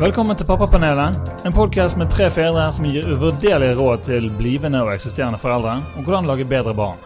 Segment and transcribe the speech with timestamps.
[0.00, 4.94] Velkommen til Pappapanelet, en podkast med tre fedre som gir uvurderlige råd til blivende og
[4.94, 6.96] eksisterende foreldre om hvordan lage bedre barn.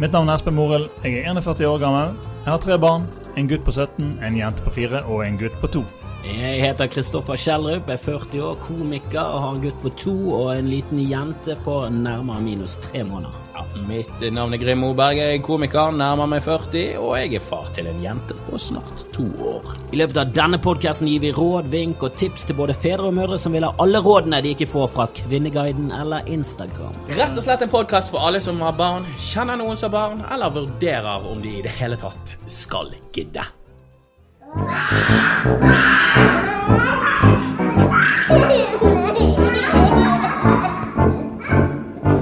[0.00, 2.16] Mitt navn er Espen Morild, jeg er 41 år gammel.
[2.40, 3.04] Jeg har tre barn.
[3.36, 5.84] En gutt på 17, en jente på 4 og en gutt på 2.
[6.20, 10.50] Jeg heter Kristoffer Kjellrup, er 40 år, komiker og har en gutt på to og
[10.52, 13.38] en liten jente på nærmere minus tre måneder.
[13.54, 17.44] Ja, mitt navn er Grim Moberg, jeg er komiker, nærmer meg 40, og jeg er
[17.44, 19.70] far til en jente på snart to år.
[19.94, 23.16] I løpet av denne podkasten gir vi råd, vink og tips til både fedre og
[23.16, 27.00] mødre som vil ha alle rådene de ikke får fra Kvinneguiden eller Instagram.
[27.16, 30.20] Rett og slett en podkast for alle som har barn, kjenner noen som har barn,
[30.36, 33.48] eller vurderer om de i det hele tatt skal gidde.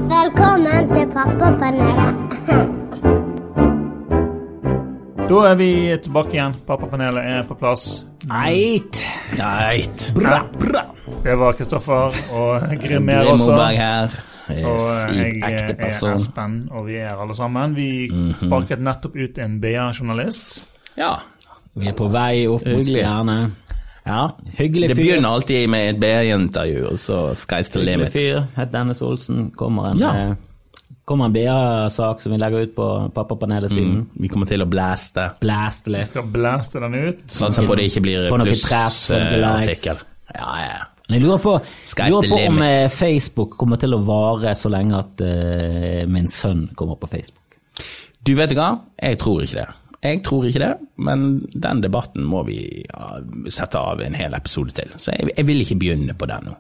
[0.09, 2.15] Velkommen til Pappapanelet.
[5.29, 5.69] Da er vi
[6.05, 6.55] tilbake igjen.
[6.69, 7.87] Pappapanelet er på plass.
[8.45, 9.01] Eit!
[9.37, 10.07] Greit.
[10.17, 10.83] Bra, bra.
[11.25, 13.51] Det var Kristoffer og Grim her også.
[13.51, 14.17] Moberg her.
[14.49, 15.75] Og jeg er.
[16.15, 17.75] Espen, og vi er alle sammen.
[17.77, 18.35] Vi Mhm.
[18.49, 20.69] sparket nettopp ut en BA-journalist.
[20.97, 21.13] Ja.
[21.75, 23.03] Vi er på vei opp mot Hyggelig.
[23.05, 23.51] stjerne.
[24.09, 24.95] Ja, hyggelig fyr.
[24.95, 28.13] Det begynner alltid med et BA-intervju, og så sky's the Hyggelig limit.
[28.13, 28.45] fyr.
[28.57, 29.51] Het Dennis Olsen.
[29.57, 30.13] Kommer en, Ja.
[30.31, 30.35] eh,
[31.05, 33.95] kommer en BA-sak som vi legger ut på Pappapanelet-siden.
[33.95, 34.09] Mm.
[34.21, 35.31] Vi kommer til å blaste.
[35.41, 37.19] Blæste Vi skal blæste den ut.
[37.29, 39.97] Satser på det ikke blir plussartikkel.
[40.35, 40.85] Ja, ja.
[41.11, 41.55] Jeg lurer på,
[42.11, 46.67] lurer på om eh, Facebook kommer til å vare så lenge at uh, min sønn
[46.77, 47.57] kommer på Facebook.
[48.27, 49.69] Du vet hva, jeg tror ikke det.
[50.05, 52.85] Jeg tror ikke det, men den debatten må vi
[53.51, 54.93] sette av en hel episode til.
[54.97, 56.55] Så jeg, jeg vil ikke begynne på den nå.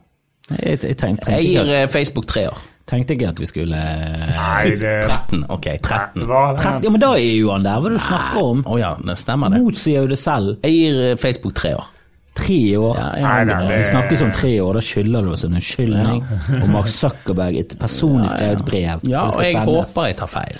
[0.59, 2.59] Jeg, jeg tenkte, Jeg gir eh, Facebook tre år.
[2.89, 6.25] tenkte ikke at vi skulle Nei, det 13, ok, 13.
[6.27, 8.63] var trett- Ja, men da er jo han der, hva du snakker om?
[8.65, 9.61] Å ja, det stemmer det.
[9.63, 10.57] Motsier jo det selv.
[10.65, 11.85] Jeg gir eh, Facebook tre år.
[12.39, 12.97] Tre år.
[12.97, 15.55] Ja, jeg Nei, nei, Vi det- snakkes om tre år, da skylder du oss en
[15.61, 16.25] unnskyldning.
[16.63, 19.01] Og Mark Zuckerberg et personlig skrevet brev.
[19.11, 19.69] Ja, og jeg sendes.
[19.95, 20.59] håper jeg tar feil.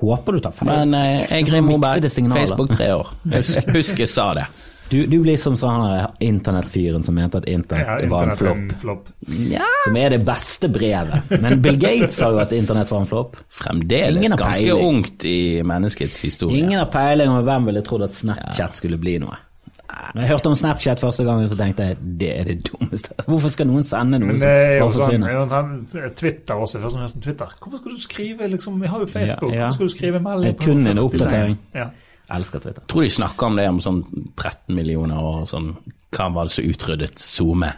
[0.00, 0.70] Håper du tar feil.
[0.70, 2.08] Men eh, Grim Moberg.
[2.32, 3.14] Facebook tre år.
[3.36, 4.48] Husk, husk jeg sa det.
[4.90, 5.84] Du, du blir som sånn
[6.18, 8.56] internettfyren som mente at internett ja, var en flopp.
[8.56, 8.72] en
[9.52, 9.68] Ja.
[9.84, 11.30] Som er det beste brevet.
[11.30, 13.38] Men Bill Gates sa jo at internett var en flopp.
[13.54, 16.64] Fremdeles ganske ungt i menneskets historie.
[16.64, 19.38] Ingen har peiling om hvem ville trodd at Snapchat skulle bli noe.
[20.14, 23.14] Når jeg hørte om Snapchat første gangen, så tenkte jeg det er det dummeste.
[23.26, 25.28] Hvorfor skal noen sende noe som forsvinner?
[25.30, 26.80] er sånn Twitter også.
[26.82, 27.46] Først og fremst Twitter.
[27.60, 29.52] Hvorfor skal du skrive liksom Vi har jo Facebook.
[29.52, 29.64] Ja, ja.
[29.66, 30.54] Hvorfor skal du skrive melding?
[30.56, 31.58] Det er kun en 40 oppdatering.
[31.74, 31.86] Ja.
[32.30, 32.82] Jeg elsker Twitter.
[32.86, 34.02] tror de snakker om det om sånn
[34.36, 35.72] 13 millioner år, sånn
[36.10, 37.72] Hva var det som utryddet SoMe?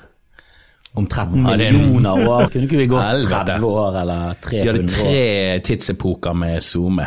[0.94, 2.50] Om 13 Ja, det er- millioner år.
[2.52, 4.88] Kunne ikke vi gått 30 år eller De hadde 300 år?
[4.88, 7.06] tre tidsepoker med SoMe.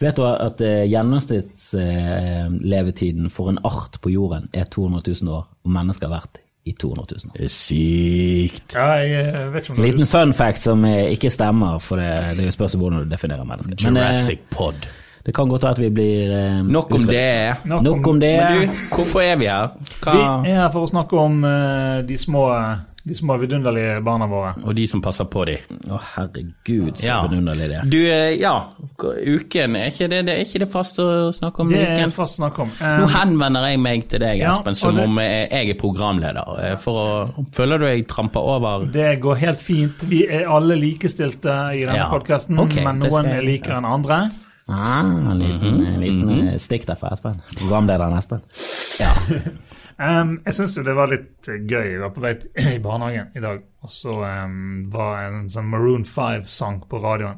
[0.00, 5.70] Vet du at eh, gjennomsnittslevetiden for en art på jorden er 200 000 år, og
[5.74, 7.34] mennesker har vært i 200 000 år?
[7.36, 8.74] Det er sykt.
[8.74, 11.94] ja, jeg eh, vet ikke om det liten fun fact som eh, ikke stemmer, for
[12.00, 13.74] det, det er jo spørs hvordan du definerer mennesker.
[13.84, 14.78] Men eh, Jurassic Pod.
[15.24, 17.56] Det kan godt være at vi blir eh, Nok om det.
[17.68, 18.36] Nok om det.
[18.40, 19.68] Men du, hvorfor er vi her?
[20.00, 20.14] Hva
[20.44, 22.46] Vi er her for å snakke om eh, de små
[23.00, 24.50] de små vidunderlige barna våre.
[24.68, 25.78] Og de som passer på dem.
[25.88, 27.14] Å, herregud, så Ja.
[27.24, 27.86] vidunderlig det er.
[27.88, 28.52] Du, eh, ja.
[29.00, 32.12] Uken, er ikke det, det er ikke det fast å snakke om Det er uken?
[32.12, 32.68] fast snakk om.
[32.78, 36.44] Nå Eh, henvender jeg meg til deg, Ja, Espen, som det- om jeg er programleder.
[36.72, 40.04] eh, For å Føler du jeg tramper over det går helt fint.
[40.04, 42.10] Vi er alle likestilte i denne Ja.
[42.10, 44.30] podkasten, okay, men noen er likere enn andre.
[44.72, 47.40] Ah, en liten, en liten eh, stikk der for Espen.
[47.58, 48.40] Programlederen Espen.
[49.00, 49.12] Ja.
[50.00, 51.90] Um, jeg syns jo det var litt eh, gøy.
[51.92, 52.30] Jeg var på vei
[52.72, 57.36] i barnehagen i dag, og så um, var en sånn Maroon 5-sang på radioen.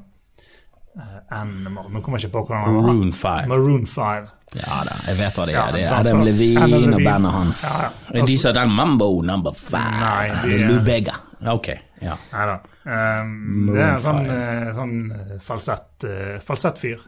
[0.94, 2.84] Uh, Animal Nå kommer jeg ikke på hva den var.
[2.86, 3.48] Maroon 5?
[3.50, 4.28] Maroon 5.
[4.60, 5.74] ja da, jeg vet hva det Ja, er.
[5.74, 7.62] Det er Adam Levine Adam og bandet hans.
[7.66, 7.90] Ja, ja.
[8.12, 9.96] Også, de som den Mambo number five?
[9.98, 11.16] Nei, Det er Lubega.
[11.56, 11.68] Ok,
[12.04, 12.14] ja.
[12.30, 12.56] Neida.
[12.86, 14.36] Um, det er en sånn, 5.
[14.38, 17.02] eh, sånn eh, falsett, eh, falsettfyr.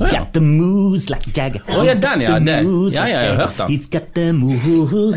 [0.00, 0.08] Ja.
[0.18, 1.60] Got the moves like Jagger.
[1.78, 3.68] Oh, ja, den, ja, det- ja, ja, jeg har hørt den.
[3.74, 4.66] He's got the moves.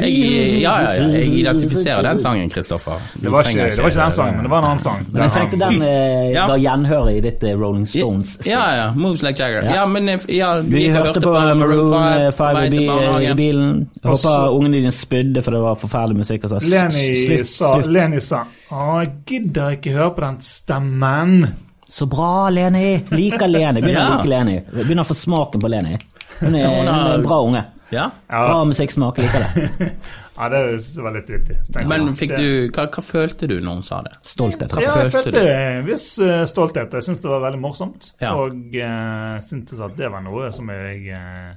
[0.01, 3.00] Jeg, ja, ja, ja, jeg identifiserer den sangen, Kristoffer.
[3.21, 5.06] Det var ikke, det var ikke den sangen, men det var en annen sang.
[5.12, 6.48] Men jeg tenkte den eh, Ja.
[6.48, 8.38] var gjenhøret i ditt eh, Rolling Stones.
[8.45, 8.88] Ja, ja.
[8.95, 9.63] Moves like Jagger.
[9.63, 9.75] Ja.
[9.81, 12.86] Ja, men eh, ja, Vi hørte på Maroon 5 i,
[13.30, 13.89] i bilen.
[14.03, 16.44] Og Håper ungene dine spydde, for det var forferdelig musikk.
[16.44, 16.59] Altså.
[16.69, 17.92] Leni slutt, slutt.
[17.94, 18.44] Lenny sa
[18.74, 21.48] Å, jeg gidder ikke høre på den stemmen.
[21.94, 23.04] Så bra, Leni!
[23.10, 23.81] Liker Leni.
[23.81, 24.16] Begynner å Ja.
[24.18, 24.56] like Leni.
[24.74, 26.00] Begynner å få smaken på Leni.
[26.40, 27.66] Hun er, Hun er en bra unge.
[27.94, 28.10] Ja.
[28.28, 29.92] Bra musikksmak, liker det.
[30.38, 31.60] Ja, det, var litt vittig.
[31.86, 34.16] Men fikk du, hva, hva følte du når hun sa det?
[34.25, 34.72] Stolthet.
[34.74, 36.95] Hva Ja, jeg følte en viss eh, stolthet.
[36.98, 38.10] Jeg syntes det var veldig morsomt.
[38.18, 38.31] Ja.
[38.42, 41.54] Og uh, syntes at det var noe som jeg eh,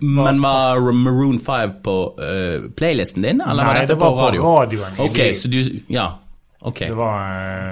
[0.00, 4.24] Men var Maroon 5 på uh, playlisten din, eller var Nei, dette det var på
[4.24, 4.48] radio?
[4.48, 4.98] på radioen.
[5.04, 5.60] Ok, så du
[5.92, 6.08] Ja,
[6.62, 6.78] ok.
[6.78, 7.16] Det var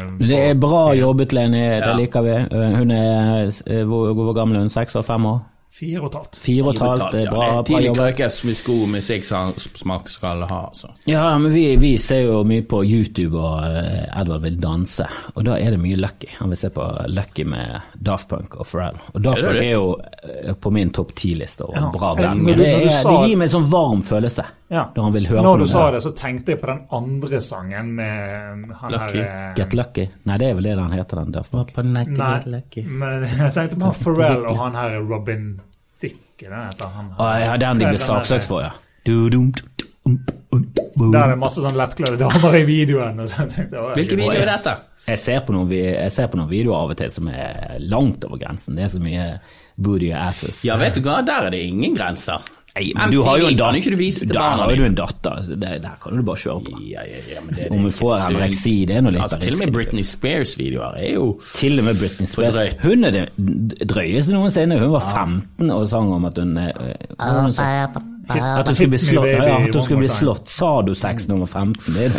[0.06, 1.60] uh, Det er bra jobbet, Leni.
[1.60, 1.96] Det Ja.
[1.96, 2.30] liker vi.
[2.30, 4.68] Eh, Hun er eh, Hvor, hvor gammel er hun?
[4.70, 5.02] Seks år?
[5.02, 5.40] Fem år?
[5.78, 6.36] Fire og et halvt.
[6.42, 7.14] Fire og et halvt?
[7.18, 10.90] Er bra, det er tidlig krøkes med sko med sikksmak skal ha, altså.
[11.06, 15.44] Ja, men vi, vi ser jo mye på YouTube og eh, Edvard vil danse, og
[15.46, 16.28] da er det mye Lucky.
[16.40, 18.98] Han vil se på Lucky med Daft Punk og Pharrell.
[19.14, 21.90] Og Daft Punk er jo eh, på min topp ti-liste over Ja.
[21.94, 22.46] bra Ja, band.
[22.48, 24.86] Det, det gir meg en sånn varm følelse Ja.
[24.96, 27.40] når han vil høre Når på du sa det, så tenkte jeg på den andre
[27.44, 29.22] sangen med han Lucky.
[29.22, 30.08] her eh, Get Lucky?
[30.28, 31.72] Nei, det er vel det han heter, den Daft Punk.
[31.84, 32.04] Nei,
[32.46, 32.82] Lucky.
[32.88, 35.60] men jeg tenkte på Pharrell og han her Robin
[36.42, 37.12] Heter han.
[37.18, 37.96] Ja, den de her?
[38.02, 38.70] saksøkt for, ja.
[39.06, 40.18] Du-dum, du-dum,
[40.52, 43.18] um, Der er det masse sånn lettkledde damer i videoen.
[43.18, 44.74] Hvilke så jeg tenkte, å, Hvilken video er dette?
[45.08, 48.26] Jeg ser, på noen, jeg ser på noen videoer av og til som er langt
[48.28, 48.76] over grensen.
[48.76, 49.26] Det er så mye
[49.78, 50.60] booty asses.
[50.68, 52.44] Ja, vet du hva, der er det ingen grenser.
[52.78, 54.26] Nei, men du har jo en datter.
[54.30, 55.42] Der har du en datter.
[55.46, 56.80] så det, der kan du bare kjøre på.
[56.86, 59.38] Ja, ja, ja, men det er Om hun får anoreksi, det er noe litt altså,
[59.38, 59.72] av Til og med.
[59.74, 62.54] Britney Spears-videoer er jo Til og med Britney Spears.
[62.54, 62.84] drøyt.
[62.86, 64.78] Hun er det drøyeste noensinne.
[64.82, 66.72] Hun var 15 og sang om at hun, eh,
[67.18, 69.32] hun sa, At hun skulle bli slått.
[69.32, 70.52] Ja, at hun skulle bli slått.
[70.52, 71.94] Sa du sex nummer 15?
[71.94, 72.12] Det.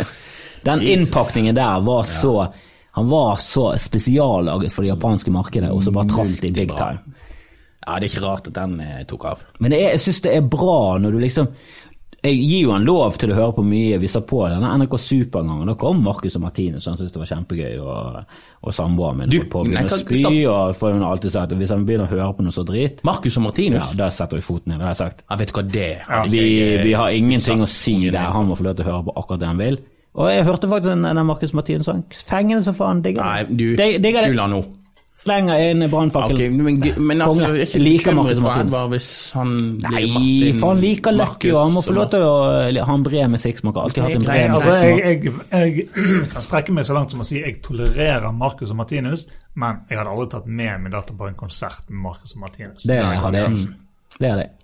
[0.66, 1.08] Den Jesus.
[1.08, 2.52] innpakningen der var så
[2.92, 6.98] Han var så spesiallaget for det japanske markedet, og så bare traff de big time.
[7.86, 9.44] Ja, det er ikke rart at den eh, tok av.
[9.58, 11.46] Men er, jeg syns det er bra når du liksom
[12.22, 13.96] Jeg gir jo han lov til å høre på mye.
[14.02, 16.98] Vi sa på denne NRK Super en gang, og da kom Markus og Martinus, han
[17.00, 17.78] syntes det var kjempegøy.
[17.80, 21.32] Og, og samboeren min holdt på å begynne å spy, og for hun har alltid
[21.32, 23.86] sagt at hvis han begynner å høre på noe så drit, Marcus og Martinus?
[23.94, 24.82] ja, da setter vi foten ned.
[24.82, 25.24] Det har jeg sagt.
[25.30, 26.28] Jeg vet du hva det er.
[26.34, 28.28] Vi, eh, vi har ingenting å si der.
[28.36, 29.80] Han må få lov til å høre på akkurat det han vil.
[30.20, 32.04] Og jeg hørte faktisk en, en Markus Martinus-sang.
[32.28, 33.00] Fengende som faen.
[33.00, 33.56] Digger Nei, det.
[33.56, 34.36] du, Dig- Digger du det.
[34.42, 34.60] la nå.
[35.20, 36.38] Slenger inn brannfakkel.
[36.38, 37.58] Okay, men, men altså, Konge.
[37.58, 39.50] jeg er ikke bekymret for Edvard hvis han
[39.82, 42.94] blir Nei, Martin for han liker Lucky, og han må få lov til å ha
[42.94, 43.76] en bred med sixmark.
[43.76, 47.20] Har alltid hatt en bred altså, jeg, jeg, jeg kan strekke meg så langt som
[47.20, 49.26] å si jeg tolererer Marcus og Martinus,
[49.60, 52.88] men jeg hadde aldri tatt med min datter på en konsert med Marcus og Martinus.
[52.88, 53.68] Det hadde jeg.
[54.16, 54.56] Det hadde jeg.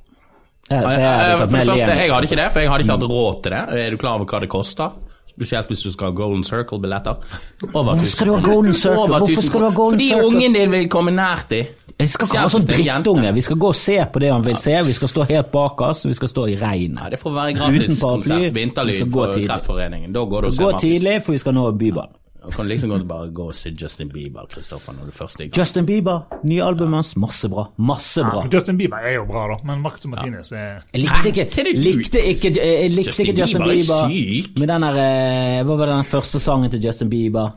[0.66, 3.60] Jeg det første, jeg hadde ikke det, for jeg hadde ikke hatt råd til det.
[3.84, 4.96] Er du klar over hva det koster?
[5.36, 7.16] Spesielt hvis du skal ha Golden Circle-billetter.
[7.60, 9.06] Hvorfor skal du ha Golden Circle?
[9.06, 10.26] Hvorfor skal du ha Golden Fordi Circle?
[10.26, 11.74] ungen din vil komme nært deg.
[11.98, 13.30] Jeg skal ikke ha sånn drittunge.
[13.36, 14.74] Vi skal gå og se på det han vil se.
[14.84, 16.56] Vi skal stå helt bak oss, og vi skal stå i
[17.04, 18.42] Ja, det får være gratis konsert.
[18.42, 19.46] Vi Vinterlyd gå for.
[19.48, 20.12] Kreftforeningen.
[20.12, 20.82] Da går du og Gå ser Markus.
[20.82, 22.12] tidlig, for vi skal nå Bybanen.
[22.46, 25.44] Du kan liksom godt bare gå og se Justin Bieber, Kristoffer, når du først er
[25.44, 25.58] i gang.
[25.58, 27.64] Justin Bieber, nye albumet hans, masse bra.
[27.76, 28.44] Masse bra.
[28.44, 31.66] men Justin Bieber er jo bra, da, men Marcus og Martinus er Jeg likte ikke,
[31.74, 34.58] likte ikke, jeg likte Justin ikke Justin Bieber er Bieber syk.
[34.62, 37.50] med den der eh, Hva var den første sangen til Justin Bieber?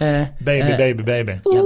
[0.00, 1.34] Eh, Baby, eh, baby, baby.
[1.54, 1.62] Ja,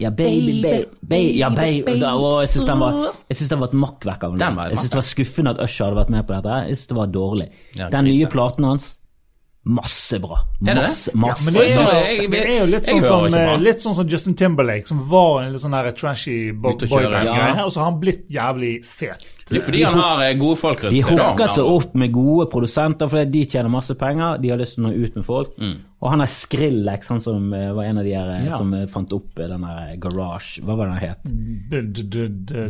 [0.00, 2.02] ja baby, baby, baby, ja, baby.
[2.02, 4.58] Og jeg syns den var synes et makkverk av låt.
[4.72, 6.56] Jeg syns det var skuffende at Usher hadde vært med på dette.
[6.68, 7.48] Jeg syns det var dårlig.
[7.78, 8.96] Ja, Den nye platen hans,
[9.68, 10.38] masse bra.
[10.64, 11.10] Masse?
[11.14, 11.90] Masse, Ja, det er, jo,
[12.22, 15.42] jeg- det er jo litt sånn, som, eh, litt sånn som Justin Timberlake, som var
[15.42, 17.64] en litt sånn der trashy bo- Ute å kjøre, boyband-greie, ja.
[17.64, 19.26] og så har han blitt jævlig fet.
[19.48, 21.16] Det er fordi han har eh, gode folk De rundt seg.
[21.16, 24.38] De hooker seg opp med gode produsenter fordi de tjener masse penger.
[24.42, 25.48] De har lyst til å nå ut med folk.
[26.00, 28.46] Og han er Skrillex, han som eh, var en av de her, eh, Mm.
[28.46, 28.58] Ja.
[28.58, 31.24] som eh, fant opp den der Garage Hva var det han het?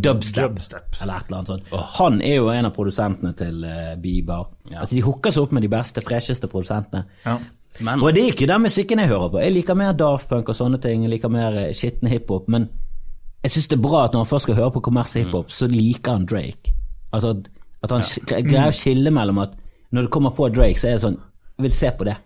[0.02, 0.48] Dubstep.
[0.48, 0.96] Dubstep.
[1.02, 1.62] Eller et eller annet sånt.
[1.98, 3.64] Han er jo en av produsentene til
[4.02, 4.46] Bieber.
[4.72, 7.04] Altså De hooker seg opp med de beste, fresheste produsentene.
[7.26, 7.38] Ja.
[7.84, 9.40] Men Og det er ikke den musikken jeg hører på.
[9.44, 11.02] Jeg liker mer Daft Punk og sånne ting.
[11.04, 12.48] Jeg liker mer skitten hiphop.
[12.48, 12.68] Men
[13.44, 15.68] jeg syns det er bra at når han først skal høre på kommersiell hiphop, så
[15.70, 16.72] liker han Drake.
[17.12, 17.36] Altså
[17.82, 18.02] at- han
[18.48, 19.52] greier å skille mellom at
[19.92, 21.18] når det kommer på Drake, så er det sånn
[21.58, 22.16] Jeg vil se på det.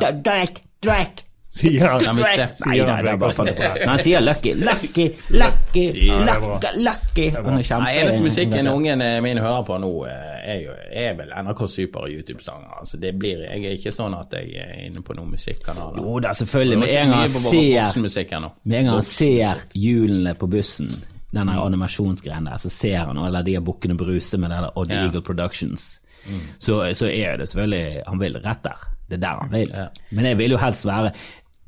[0.00, 1.28] Da- Drake, Drake!
[1.52, 2.00] Sier han.
[2.16, 2.24] Nei,
[2.56, 3.44] Sier nei, det er bare.
[3.44, 5.04] Men han sier Lucky, Lucky,
[5.36, 7.26] Lucky, Lucky, Lucky.
[7.36, 7.84] Han er kjempe...
[7.84, 11.60] Nei, eneste musikken ungen mine min hører på nå, eh, er, jo, er vel NRK
[11.68, 12.70] Super og YouTube-sanger.
[12.80, 16.00] Altså, det blir, jeg er ikke sånn at jeg er inne på noen musikkanaler.
[16.00, 16.78] Jo da, selvfølgelig.
[16.86, 18.00] Med en gang han ser.
[18.64, 20.88] Med en gang han ser hjulene på bussen,
[21.36, 25.04] denne animasjonsgreien der, så ser han, alle de bukkene Bruse med den Odd Ja.
[25.04, 26.00] Eagle Productions,
[26.58, 28.88] så, så er det selvfølgelig Han vil rett der.
[29.12, 29.72] Det er der han vil.
[29.76, 29.88] Ja.
[30.16, 31.12] Men jeg vil jo helst være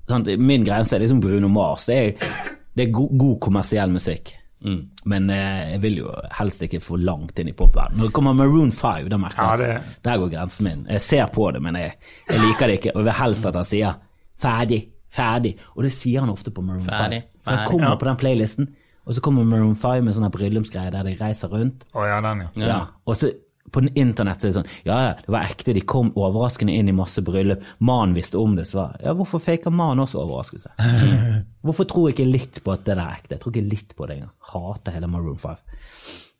[0.09, 1.87] sant, Min grense er liksom Bruno Mars.
[1.91, 2.33] Det er,
[2.77, 4.33] det er go god kommersiell musikk.
[4.65, 4.79] Mm.
[5.13, 7.99] Men eh, jeg vil jo helst ikke for langt inn i popverdenen.
[8.01, 10.87] Når det kommer Maroon 5, da merker jeg Ja, at der går grensen min.
[10.89, 11.93] Jeg ser på det, men jeg,
[12.31, 12.95] jeg liker det ikke.
[12.95, 13.99] Og jeg vil helst at han sier
[14.41, 15.59] 'ferdig', 'ferdig'.
[15.77, 16.95] Og det sier han ofte på Maroon 5.
[16.95, 17.95] Ferdig, For han kommer Ja.
[18.01, 18.69] på den playlisten,
[19.07, 21.85] og så kommer Maroon 5 med sånne bryllupsgreie der de reiser rundt.
[21.95, 22.67] Oh, ja, den, ja.
[22.67, 22.81] Ja.
[23.07, 23.31] Og så
[23.75, 26.75] på den internett så er det sånn Ja, ja, det var ekte, de kom overraskende
[26.75, 27.65] inn i masse bryllup.
[27.85, 30.75] Mannen visste om det, så var Ja, hvorfor faker mannen også overraskelse?
[31.65, 33.35] Hvorfor tror jeg ikke litt på at det der er ekte?
[33.35, 34.33] Jeg tror ikke litt på det engang.
[34.53, 35.63] Hater hele Maroon 5.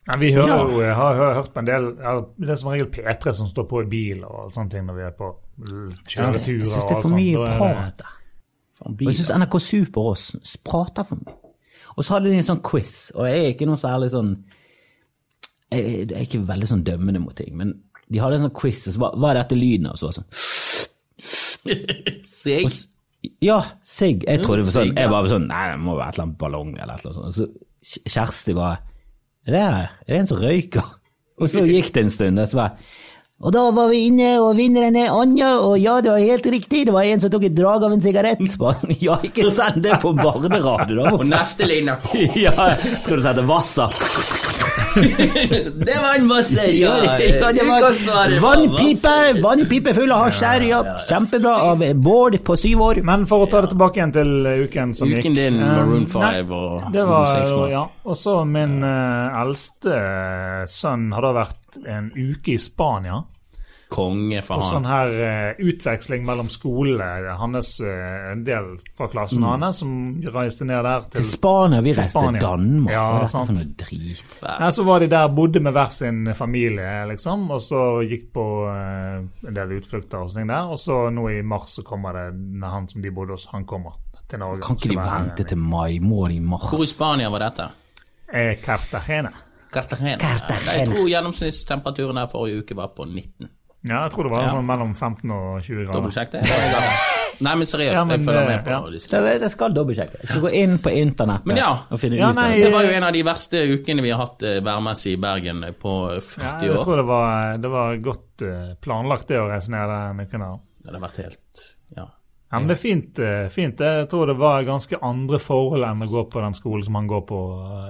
[0.05, 0.91] Nei, vi hører jo, ja.
[0.93, 3.81] har, har hørt på en del ja, Det er som regel P3 som står på
[3.81, 5.31] i bil og sånne ting når vi er på
[5.63, 6.59] kjøreturer.
[6.61, 8.03] Jeg syns det er for mye prat.
[8.03, 8.19] der.
[8.85, 9.33] Og jeg syns.
[9.41, 10.27] NRK Super oss
[10.61, 11.39] prater for mye.
[11.95, 14.35] Og så hadde de en sånn quiz, og jeg er ikke noe særlig sånn
[15.73, 17.71] Jeg jeg er ikke veldig sånn dømmende mot ting, men
[18.11, 19.95] de hadde en sånn quiz, og så bare Hva er dette lyden av?
[19.97, 20.27] Så sånn
[22.25, 22.69] Sigg?
[23.41, 24.21] Ja, sigg.
[24.27, 26.37] Jeg trodde det var sånn, jeg var sånn Nei, det må være et eller annet
[26.43, 27.39] ballong eller et eller annet sånt.
[27.39, 27.47] Så
[27.85, 28.77] Kj- Kjersti bare
[29.47, 29.63] Er det,
[30.05, 30.91] er det en som røyker?
[31.41, 32.77] Og så gikk det en stund, og så var
[33.35, 36.85] og da var vi inne, og vinneren er Anja, og ja, det var helt riktig,
[36.87, 38.39] det var en som tok et drag av en sigarett.
[39.05, 41.11] Ja, ikke send det på barneradio, da.
[41.17, 41.97] Og neste linje
[42.39, 42.53] Ja,
[43.03, 43.89] skal du sette Vassa?
[44.95, 46.93] Det var en masse, ja.
[47.03, 49.11] Ja, det var vannpipe,
[49.43, 50.79] vannpipe full av hasj der, ja.
[51.09, 53.01] Kjempebra av Bård på syv år.
[53.03, 55.83] Men for å ta det tilbake igjen til eh, uken som gikk Uken din, var
[55.83, 57.83] Maroon 5 og Det var ja.
[58.07, 59.99] Og så min eh, eldste
[60.71, 63.19] sønn har da vært en uke i Spania.
[63.89, 64.71] Konge for På han.
[64.73, 67.35] sånn her uh, utveksling mellom skolene.
[67.37, 69.91] Hans, uh, en del fra klassen hans som
[70.33, 72.93] reiste ned der til Til Spania, vi reiste til Danmark.
[72.95, 74.23] Ja, Hva er for noe drit?
[74.45, 78.45] Nei, Så var de der, bodde med hver sin familie, liksom, og så gikk på
[78.65, 80.71] uh, en del utflukter og sånn der.
[80.73, 83.67] Og så nå i mars så kommer det når han som de bodde hos, han
[83.69, 84.63] kommer til Norge.
[84.65, 85.99] Kan ikke de vente være til mai?
[86.01, 86.69] Må de i mars?
[86.73, 87.69] Hvor i Spania var dette?
[88.33, 89.31] Eh, Cartagena.
[89.71, 90.17] Cartagena.
[90.17, 90.73] Cartagena.
[90.79, 93.49] Jeg tror gjennomsnittstemperaturen her forrige uke var på 19.
[93.85, 94.49] Ja, jeg tror det var Ja.
[94.55, 95.93] sånn mellom 15 og 20 grader.
[95.99, 96.41] Dobbeltsjekk det.
[97.45, 98.79] Nei, men seriøst, Ja, men, jeg følger med eh, på ja.
[98.93, 99.09] disse.
[99.21, 100.19] Det, det skal dobbeltsjekke.
[100.21, 101.71] Jeg skal gå inn på internett Men ja.
[101.91, 102.73] og finne Ja, ut nei, av Det det.
[102.73, 105.95] var jo en av de verste ukene vi har hatt eh, værmessig i Bergen på
[106.15, 106.83] Ja, 40 jeg år.
[106.85, 110.55] tror det var, det var godt eh, planlagt det å reise ned den uken der.
[110.85, 111.65] Det har vært helt
[111.97, 112.07] Ja.
[112.51, 113.19] Ja, men det er fint.
[113.19, 113.79] eh, fint.
[113.83, 117.07] Jeg tror det var ganske andre forhold enn å gå på den skolen som han
[117.09, 117.39] går på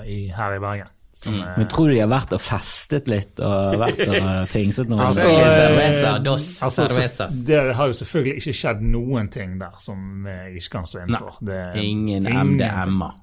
[0.02, 0.90] eh, i, her i Bergen.
[1.15, 4.89] Som, eh, Men tror du de har vært og festet litt og vært og fingset
[4.91, 5.07] noe?
[5.07, 9.77] Altså, eh, cerveza, dos altså, så, det har jo selvfølgelig ikke skjedd noen ting der
[9.79, 11.38] som jeg ikke kan stå inne for.
[11.45, 12.27] Det Ingen.
[12.27, 13.13] MDMA.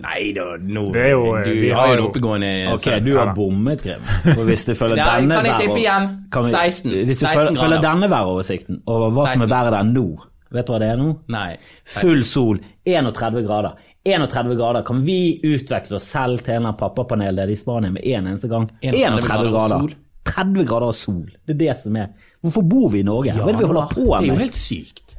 [0.00, 3.04] Nei da, nå jo, eh, Du har jo en oppegående Ok, sønn.
[3.04, 4.02] du har bommet, Grim.
[4.36, 6.08] For hvis du følger denne kan jeg tippe igjen?
[6.32, 6.90] kan vi- 16.
[7.08, 9.54] Hvis du 16 følger, følger denne væroversikten over hva som er 16.
[9.54, 10.06] været der nå,
[10.52, 11.08] vet du hva det er nå?
[11.32, 11.56] Nei.
[11.96, 13.78] Full sol, 31 grader.
[14.04, 17.92] 31 grader kan vi utveksle oss selv til en av annen pappapanel der i Spania
[17.92, 18.70] med en eneste gang.
[18.80, 19.78] 31 31 grader og grader.
[19.78, 19.94] sol.
[20.30, 21.24] 30 grader og sol.
[21.46, 23.34] Det er det som er Hvorfor bor vi i Norge?
[23.36, 25.16] Hva er det vi holder på Det er jo helt sykt.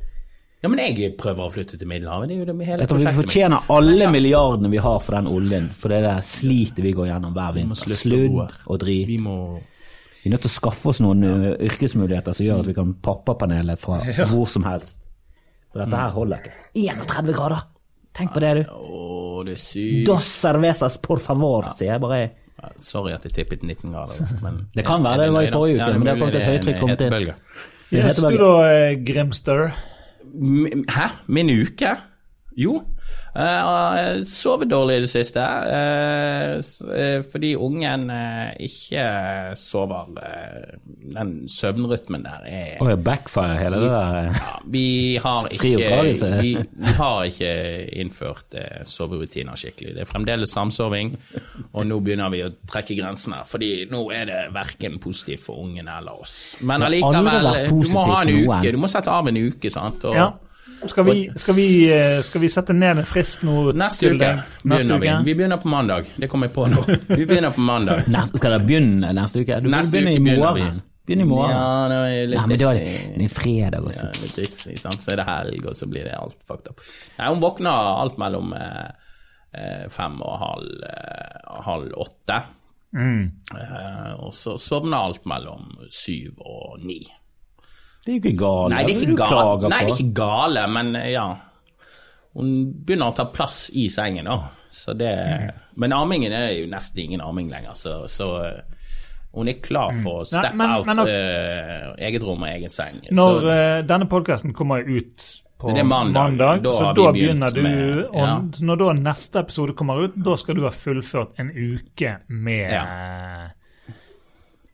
[0.62, 2.30] Ja, men jeg prøver å flytte til Middelhavet.
[2.30, 5.70] Det er jo det hele Jeg vi fortjener alle milliardene vi har for den oljen,
[5.74, 7.94] for det er det slitet vi går gjennom hver vinter.
[7.98, 9.08] Sludd og drit.
[9.10, 9.38] Vi må
[10.22, 11.54] Vi er nødt til å skaffe oss noen ja.
[11.66, 15.02] yrkesmuligheter som gjør at vi kan pappapanelet fra hvor som helst.
[15.74, 16.58] For dette her holder ikke.
[16.78, 17.71] 31 grader!
[18.18, 18.62] Tenk på det, du.
[18.76, 20.06] Å, det er sykt.
[20.10, 22.22] Dos cervezas por favor, sier jeg bare.
[22.82, 24.20] Sorry at jeg tippet 19 grader.
[24.44, 26.82] Men Det kan være det var i forrige uke, men det har kommet et høytrykk
[26.84, 27.16] kommet inn.
[27.22, 27.70] inn.
[27.92, 29.72] Yes, du da, eh, Grimster.
[30.96, 31.08] Hæ?
[31.28, 31.96] Min uke?
[32.56, 32.78] Jo.
[33.32, 35.40] Uh, sovet dårlig i det siste.
[35.40, 36.58] eh,
[37.00, 40.10] eh, fordi ungen eh, ikke sover.
[40.20, 40.76] eh,
[41.16, 44.20] den søvnrytmen der er Å ja, backfire hele det der.
[44.36, 45.72] ja, Vi har ikke
[46.42, 47.54] vi, vi har ikke
[48.04, 49.96] innført eh, soverutiner skikkelig.
[49.96, 51.16] Det er fremdeles samsoving,
[51.74, 53.42] og nå begynner vi å trekke grensene.
[53.48, 56.58] Fordi nå er det verken positivt for ungen eller oss.
[56.62, 58.72] Men allikevel, du må ha en uke.
[58.72, 60.04] Du må sette av en uke, sant.
[60.12, 60.32] Og Ja.
[60.86, 63.72] Skal vi, skal, vi, eh, skal vi sette ned en frist nå?
[63.78, 64.32] Neste uke
[64.64, 65.12] begynner vi.
[65.26, 66.08] Vi begynner på mandag.
[66.16, 66.86] Det kommer jeg på nå.
[67.08, 68.08] Vi begynner på mandag.
[68.16, 69.60] Neste, skal det begynne neste uke?
[69.62, 70.70] Du Neste begynne uke i begynner vi.
[71.06, 71.54] Begynn i morgen.
[71.54, 74.10] Ja, nå er litt Nei, men da er det, er fredag også.
[74.10, 75.02] Ja, litt dissig, sant?
[75.02, 76.84] Så er det helg, og så blir det alt fucked up.
[77.18, 79.14] Nei, hun våkner alt mellom eh,
[79.58, 82.42] eh, fem og halv, eh, halv åtte.
[82.98, 87.02] Eh, og så sovner alt mellom syv og ni.
[88.06, 88.70] Det er jo ikke gale.
[88.74, 91.26] Nei, det er ikke gale, Nei, det er ikke gale men eh, ja.
[92.34, 92.52] Hun
[92.86, 94.38] begynner å ta plass i sengen, da.
[94.72, 95.12] Så det,
[95.76, 98.62] Men armingen er jo nesten ingen arming lenger, så, så eh,
[99.36, 102.72] hun er klar for å Nei, step men- out men eh, eget rom og egen
[102.72, 103.02] seng.
[103.12, 105.28] Når så, uh, denne podkasten kommer ut
[105.62, 106.64] på Det er mandag.
[106.64, 110.56] Da så da begynner du med- Og når da neste episode kommer ut, da skal
[110.58, 112.86] du ha fullført en uke med Ja.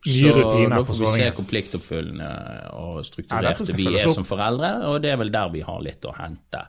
[0.08, 2.30] Eh, så da får vi se hvor pliktoppfyllende
[2.78, 6.08] og strukturerte ja, vi er som foreldre, og det er vel der vi har litt
[6.08, 6.64] å hente.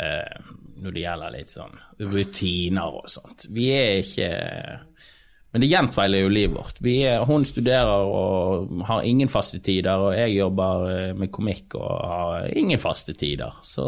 [0.00, 1.74] eh, når det gjelder litt sånn
[2.10, 3.48] rutiner og sånt.
[3.52, 4.30] Vi er ikke
[5.50, 6.76] Men det gjenspeiler jo livet vårt.
[6.78, 11.74] Vi er, hun studerer og har ingen faste tider, og jeg jobber eh, med komikk
[11.74, 13.56] og har ingen faste tider.
[13.66, 13.84] Så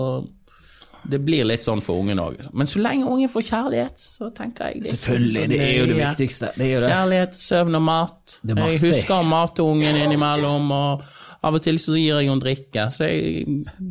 [1.11, 2.39] det blir litt sånn for ungen òg.
[2.55, 5.89] Men så lenge ungen får kjærlighet, så tenker jeg det er Selvfølgelig, det er jo
[5.91, 6.53] det viktigste.
[6.55, 6.93] Det er jo det.
[6.93, 8.39] Kjærlighet, søvn og mat.
[8.43, 11.05] Det Jeg husker å mate ungen innimellom, og
[11.43, 12.87] av og til så gir jeg henne drikke.
[12.95, 13.47] Så jeg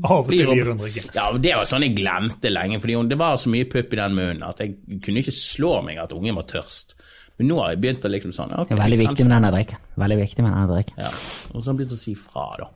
[0.07, 1.07] Av og til gir hun drikke.
[1.17, 4.15] Ja, Det var sånn jeg glemte lenge, fordi det var så mye pupp i den
[4.15, 6.95] munnen at jeg kunne ikke slå meg at ungen var tørst.
[7.39, 9.49] Men nå har jeg begynt å liksom sånn okay, Det er veldig viktig med denne
[9.55, 9.87] drikken.
[9.99, 11.01] Veldig viktig med denne drikken.
[11.01, 12.67] Ja, og så har jeg begynt å si fra, da.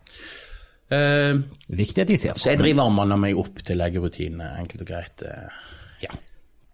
[0.93, 1.33] Eh,
[1.73, 4.87] Viktig at de sier så jeg driver og manner meg opp til legerutinene, enkelt og
[4.91, 5.23] greit.
[5.25, 5.49] eh,
[6.05, 6.13] Ja.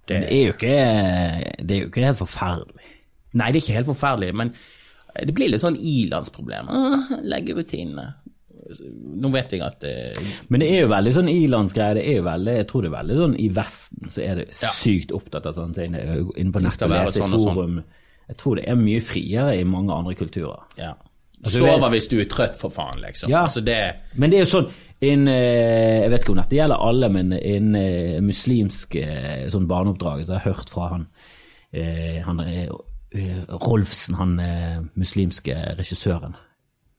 [0.08, 0.78] Det er jo ikke,
[1.64, 2.88] det er jo ikke helt forferdelig.
[3.40, 4.50] Nei, det er ikke helt forferdelig, men
[5.24, 6.68] det blir litt sånn ilandsproblem.
[6.68, 8.08] Uh, Leggerutinene.
[9.22, 10.16] Nå vet jeg at eh,
[10.48, 11.96] Men det er jo veldig sånn ilandsgreie.
[11.98, 14.46] Det er jo veldig, jeg tror det er veldig sånn i Vesten så er det
[14.56, 15.96] sykt opptatt av sånne ting.
[15.96, 16.04] Det
[16.40, 17.48] Inne på nettet og lese i sånn sånn.
[17.56, 17.80] forum.
[18.32, 20.68] Jeg tror det er mye friere i mange andre kulturer.
[20.80, 20.94] ja.
[21.42, 23.32] Altså, Sover hvis du er trøtt, for faen, liksom.
[23.32, 23.46] Ja.
[23.48, 23.78] Altså, det
[24.16, 24.70] Men det er jo sånn
[25.02, 29.68] inn, eh, Jeg vet ikke om dette gjelder alle, men innen eh, muslimsk sånn sånn
[29.72, 31.08] barneoppdragelse jeg har hørt fra han,
[31.74, 32.70] eh, han eh,
[33.18, 36.38] eh, Rolfsen, han eh, muslimske regissøren.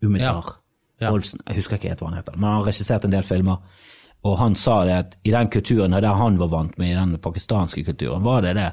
[0.03, 0.59] Umidar Ja.
[1.03, 1.11] Ja.
[1.11, 1.41] Rolfsen.
[1.49, 3.63] Jeg husker ikke helt hva han heter, men han har regissert en del filmer.
[4.23, 7.17] Og han sa det at i den kulturen der han var vant med, i den
[7.19, 8.69] pakistanske kulturen, var det det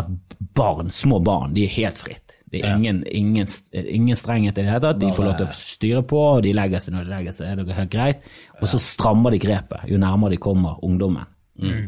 [0.00, 0.08] at
[0.56, 2.38] barn, små barn, de er helt fritt.
[2.54, 3.50] Det er ingen, ingen,
[3.82, 5.00] ingen strenghet i det hele tatt.
[5.00, 7.58] De får lov til å styre på, og de legger seg når de legger seg.
[7.58, 8.28] Det er helt greit.
[8.60, 11.30] Og så strammer de grepet jo nærmere de kommer ungdommen.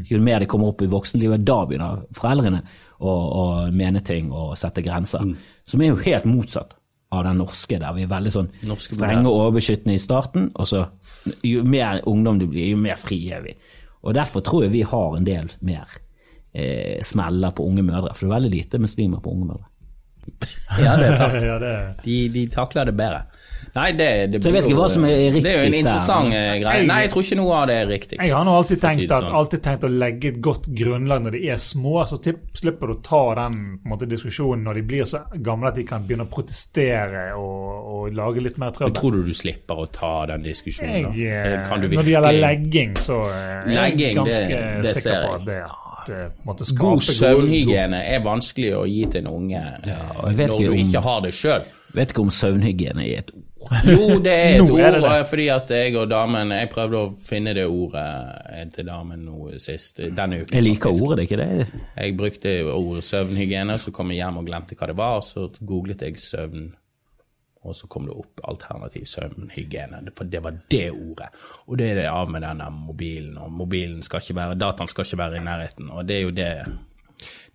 [0.07, 2.61] Jo mer de kommer opp i voksenlivet, da begynner foreldrene
[3.03, 3.45] å, å
[3.75, 5.25] mene ting og sette grenser.
[5.67, 6.77] Som er jo helt motsatt
[7.15, 10.67] av den norske, der vi er veldig sånn Norske strenge og overbeskyttende i starten, og
[10.69, 10.83] så
[11.47, 13.55] jo mer ungdom du blir, jo mer fri er vi.
[14.07, 15.97] Og derfor tror jeg vi har en del mer
[16.55, 19.71] eh, smeller på unge mødre, for det er veldig lite muslimer på unge mødre.
[20.83, 21.41] Ja, det er sant.
[21.43, 21.89] Ja, det er...
[22.05, 23.25] De, de takler det bedre.
[23.77, 26.31] Nei, det, det Så jeg vet ikke hva som er Det er jo en interessant
[26.33, 26.45] der.
[26.55, 26.85] eh, greie.
[26.89, 28.23] Nei, jeg tror ikke noe av det er riktigst.
[28.25, 29.35] Jeg har nå alltid si tenkt, det at, sånn.
[29.41, 32.95] alltid tenkt å legge et godt grunnlag når de er små, så tipp, slipper du
[32.95, 36.25] å ta den på måte, diskusjonen når de blir så gamle at de kan begynne
[36.25, 38.97] å protestere og, og lage litt mer trøbbel.
[38.97, 41.11] Tror du du slipper å ta den diskusjonen?
[41.13, 41.59] Jeg, da?
[41.61, 44.95] eh, Kan du når det gjelder legging, så er er Legging, jeg ganske det- det
[44.97, 49.03] sikker på at det at det måtte skape God søvnhygiene søvnhygiene er vanskelig å gi
[49.13, 51.67] til en unge eh, og jeg vet når du om- ikke har det sjøl.
[51.97, 53.43] Vet ikke om søvnhygiene er et ord.
[53.89, 55.13] Jo, det er et er det ord, det.
[55.19, 58.05] eh, fordi at jeg og damen Jeg prøvde å finne det ordet
[58.53, 60.55] eh, til damen nå sist, eh, denne uken.
[60.59, 61.05] Jeg liker faktisk.
[61.07, 61.83] ordet, det er ikke det?
[61.97, 66.05] Jeg brukte ordet søvnhygiene, så kom jeg hjem og glemte hva det var, så googlet
[66.07, 66.69] jeg søvn,
[67.67, 71.31] og så kom det opp alternativ søvnhygiene, for det var det ordet.
[71.67, 75.09] Og det er det av med denne mobilen, og mobilen skal ikke være, dataen skal
[75.09, 76.53] ikke være i nærheten, og det er jo det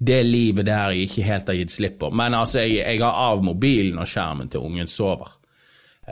[0.02, 2.10] det livet der jeg ikke helt har gitt slipp på.
[2.10, 5.36] Men altså, jeg, jeg har av mobilen og skjermen til ungen sover.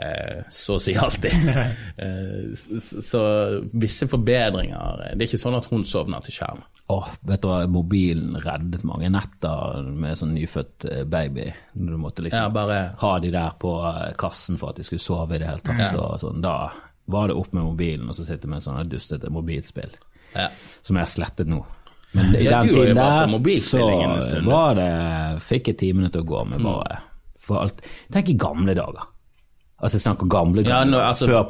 [0.00, 1.32] Eh, så å si alltid.
[2.00, 3.20] Eh, så,
[3.76, 6.62] visse forbedringer Det er ikke sånn at hun sovner til skjerm.
[6.90, 11.50] Åh, vet du hva, mobilen reddet mange netter med sånn nyfødt eh, baby.
[11.74, 15.04] Du måtte liksom Ja, bare ha de der på eh, kassen for at de skulle
[15.04, 15.98] sove i det hele tatt.
[16.00, 16.56] Og sånn, da
[17.10, 19.92] var det opp med mobilen, og så sitter vi med sånne dustete mobilspill.
[20.38, 20.48] ja.
[20.80, 21.60] Som jeg har slettet nå.
[22.16, 23.84] Men i den tiden der, så
[24.48, 24.90] var det
[25.46, 26.98] Fikk jeg timene til å gå med bare
[27.40, 27.82] for alt.
[28.12, 29.09] Tenk i gamle dager.
[29.80, 31.00] Altså jeg snakker gamle Ja, dager.
[31.00, 31.42] altså, før ja.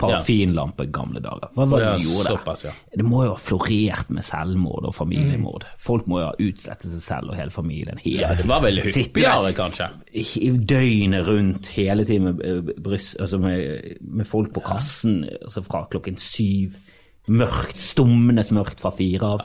[0.92, 1.48] gamle dager.
[1.56, 2.36] Hva var det de gjorde der?
[2.36, 2.70] såpass, ja.
[2.96, 5.64] Det må jo ha florert med selvmord og familiemord.
[5.78, 7.98] Folk må jo ha utslettet seg selv og hele familien.
[8.04, 9.88] Hele Ja, det var vel hyppigere, kanskje.
[10.66, 15.84] døgnet rundt hele tiden med, eh, bryst, altså med, med folk på kassen altså fra
[15.90, 16.78] klokken syv.
[17.28, 19.38] Mørkt, stummende mørkt fra fire av.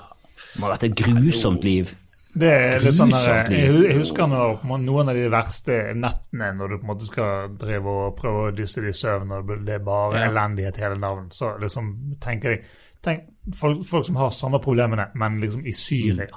[0.54, 1.92] Det må ha vært et grusomt liv.
[2.36, 6.78] Det er litt sånn der, jeg, husker når, noen av de verste nettene når du
[6.78, 9.86] på en måte skal drive og prøve å dysse det i søvn, og det er
[9.86, 10.26] bare Ja.
[10.32, 11.30] elendighet hele navn.
[11.32, 12.66] Så liksom tenker jeg
[13.02, 13.24] tenk,
[13.56, 16.28] folk, folk som har samme problemene, men liksom i Syria.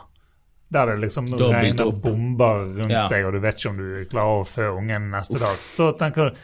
[0.70, 2.02] Der det liksom Dobbelt regner opp.
[2.02, 3.08] bomber rundt Ja.
[3.08, 5.56] deg, og du vet ikke om du klarer å fø ungen neste dag.
[5.56, 6.36] Så tenker du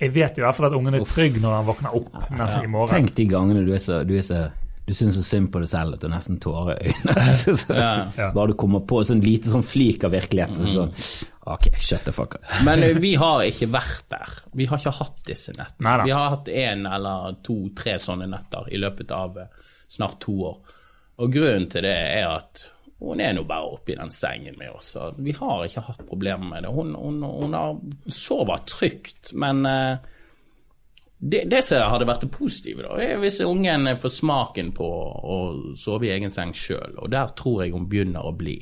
[0.00, 2.66] Jeg vet i hvert fall at ungen er trygg når han våkner opp neste i
[2.66, 2.92] morgen.
[2.92, 4.50] Tenk de gangene du er så, du er så
[4.86, 7.22] du syns så synd på deg selv at du nesten tårer i øynene.
[7.42, 8.30] Så- så- Ja.
[8.34, 10.58] Bare du kommer på en sånn lite sånn flik av virkelighet.
[10.58, 10.72] Mm.
[10.74, 10.92] Sånn,
[11.54, 12.44] ok, shut the fuck up.
[12.66, 14.34] Men eh, vi har ikke vært der.
[14.58, 15.86] Vi har ikke hatt disse nettene.
[15.86, 16.04] Neida.
[16.08, 19.46] Vi har hatt én eller to-tre sånne netter i løpet av eh,
[19.88, 20.58] snart to år.
[21.22, 22.68] Og grunnen til det er at
[23.02, 24.92] hun er nå bare oppe i den sengen med oss.
[25.18, 26.70] Vi har ikke hatt problemer med det.
[26.74, 27.78] Hun, hun, hun har
[28.14, 29.96] sovet trygt, men eh,
[31.24, 34.88] det, det som hadde vært det positive, da, er hvis ungen får smaken på
[35.22, 35.38] å
[35.78, 38.56] sove i egen seng sjøl, og der tror jeg hun begynner å bli.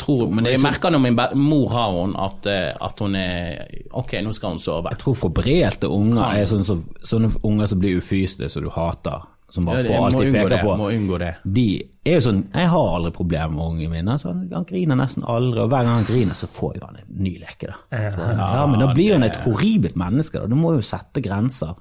[0.00, 3.66] Tror, men jeg merker når min mor har hun at, eh, at hun er
[4.00, 4.88] Ok, nå skal hun sove.
[4.94, 9.28] Jeg tror forbrelte unger er sånne, sånne unger som blir ufyste, som du hater.
[9.50, 10.76] Som bare det- får alt de peker det, på.
[10.78, 11.34] må unngå det.
[11.44, 14.14] De er jo sånn Jeg har aldri problemer med ungene mine.
[14.18, 16.96] Så han, han griner nesten aldri, og hver gang han griner, så får jo han
[16.96, 17.66] en ny leke.
[17.68, 17.74] da.
[18.14, 20.40] Så, ja, Men da blir han et horribelt menneske.
[20.40, 20.46] da.
[20.46, 21.74] Du må jo sette grenser.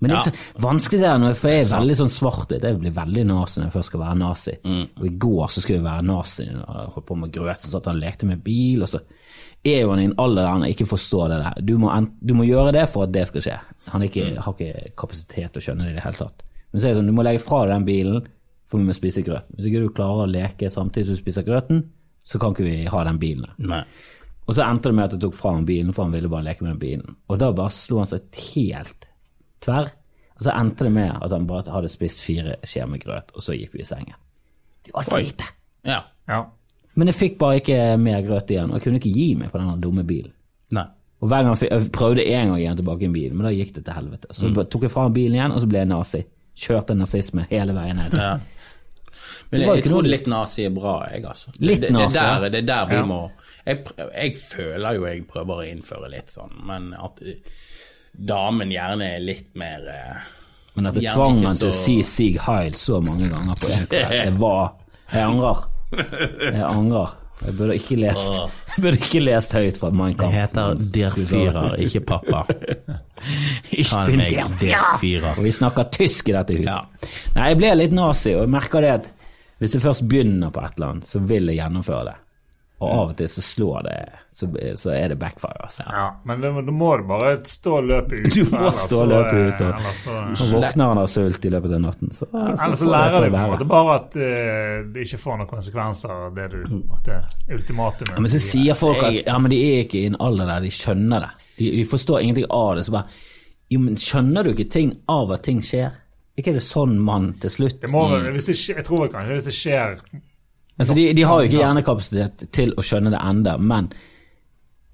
[0.00, 2.62] Men det er så vanskelig det når- for jeg er veldig sånn svart-hvitt.
[2.62, 4.52] Jeg blir veldig nazi når jeg først skal være nazi.
[4.96, 7.84] Og I går så skulle jeg være nazi, og holdt på med grøt, sånn at
[7.86, 8.82] han lekte med bil.
[8.82, 9.00] og så
[9.64, 11.62] er jo han i en alder der han ikke forstår det der.
[11.64, 11.88] Du må,
[12.26, 13.58] du må gjøre det for at det skal skje.
[13.92, 16.42] Han er ikke, har ikke kapasitet til å skjønne det i det hele tatt.
[16.72, 18.26] Men så er det sånn, du må legge fra deg den bilen,
[18.66, 19.46] for vi må spise grøt.
[19.56, 21.82] Hvis ikke du klarer å leke samtidig som du spiser grøten,
[22.24, 23.50] så kan ikke vi ha den bilen.
[23.58, 23.82] Nei.
[24.48, 26.46] Og så endte det med at jeg tok fra ham bilen, for han ville bare
[26.48, 27.16] leke med den bilen.
[27.28, 28.22] Og da bare slo han seg
[28.54, 29.08] helt
[29.62, 29.92] tverr.
[30.38, 33.44] Og så endte det med at han bare hadde spist fire skjeer med grøt, og
[33.44, 34.16] så gikk vi i sengen.
[34.82, 35.44] Det var altfor lite.
[35.86, 36.00] Ja.
[36.28, 36.40] Ja.
[36.96, 39.60] Men jeg fikk bare ikke mer grøt igjen, og jeg kunne ikke gi meg på
[39.62, 40.32] den dumme bilen.
[40.74, 40.88] Nei.
[41.22, 43.46] Og hver gang jeg, fikk- jeg prøvde en gang igjen tilbake i en bil, men
[43.46, 44.32] da gikk det til helvete.
[44.34, 44.64] Så Mm.
[44.68, 46.24] tok jeg fra ham bilen igjen, og så ble jeg nazi.
[46.58, 48.16] Kjørte nazisme hele veien ned.
[48.18, 48.34] Ja.
[49.52, 51.52] Men jeg, jeg tror litt nazi er bra, jeg, altså.
[51.60, 53.04] Litt det, det, nazi, det, er der, det er der vi Ja.
[53.08, 53.18] må
[53.66, 57.36] jeg, jeg føler jo jeg prøver å innføre litt sånn, men at eh,
[58.12, 60.30] damen gjerne er litt mer eh,
[60.74, 63.70] Men at jeg Gjerne tvang han til å si Sig Heil så mange ganger på
[63.70, 64.72] en kveld, det var
[65.12, 65.64] Jeg angrer.
[65.92, 67.14] Jeg angrer.
[67.42, 68.32] Jeg burde ikke lest,
[68.76, 70.32] jeg burde ikke lest høyt fra Mein Kampf.
[70.32, 72.44] Det heter Der Führer, ikke pappa.
[73.70, 75.36] Ich bin meg der Der Führer.
[75.38, 76.72] Og vi snakker tysk i dette huset.
[76.74, 77.10] Ja.
[77.36, 79.10] Nei, jeg ble litt nazi, og jeg merker det at
[79.62, 82.16] hvis jeg først begynner på et eller annet, så vil jeg gjennomføre det.
[82.82, 83.94] Og av og til så slår det,
[84.32, 84.48] så,
[84.80, 85.58] så er det backfire.
[85.66, 85.84] Altså.
[85.86, 86.04] ja.
[86.28, 86.62] Men da må
[86.98, 88.28] du bare stå og løpe ut.
[88.36, 91.76] Du må stå og løpe ut, og- så, Så våkner han av sult i løpet
[91.78, 94.92] av natten, så, så, ellers så lærer de du på en måte bare at uh,
[94.94, 96.60] det ikke får noen konsekvenser, det du
[97.06, 97.18] det
[97.54, 98.14] ultimatumet.
[98.16, 100.66] Ja, men så sier folk at ja, men de er ikke i en alder der
[100.66, 101.32] de skjønner det.
[101.58, 102.86] De, de forstår ingenting av det.
[102.88, 103.08] Så bare
[103.72, 105.94] Jo, men skjønner du ikke ting av at ting skjer?
[106.38, 109.48] ikke er det sånn man til slutt det må, hvis det Jeg tror kanskje hvis
[109.50, 109.98] det skjer
[110.82, 113.88] Altså, de, de har jo ikke hjernekapasitet til å skjønne det enda, men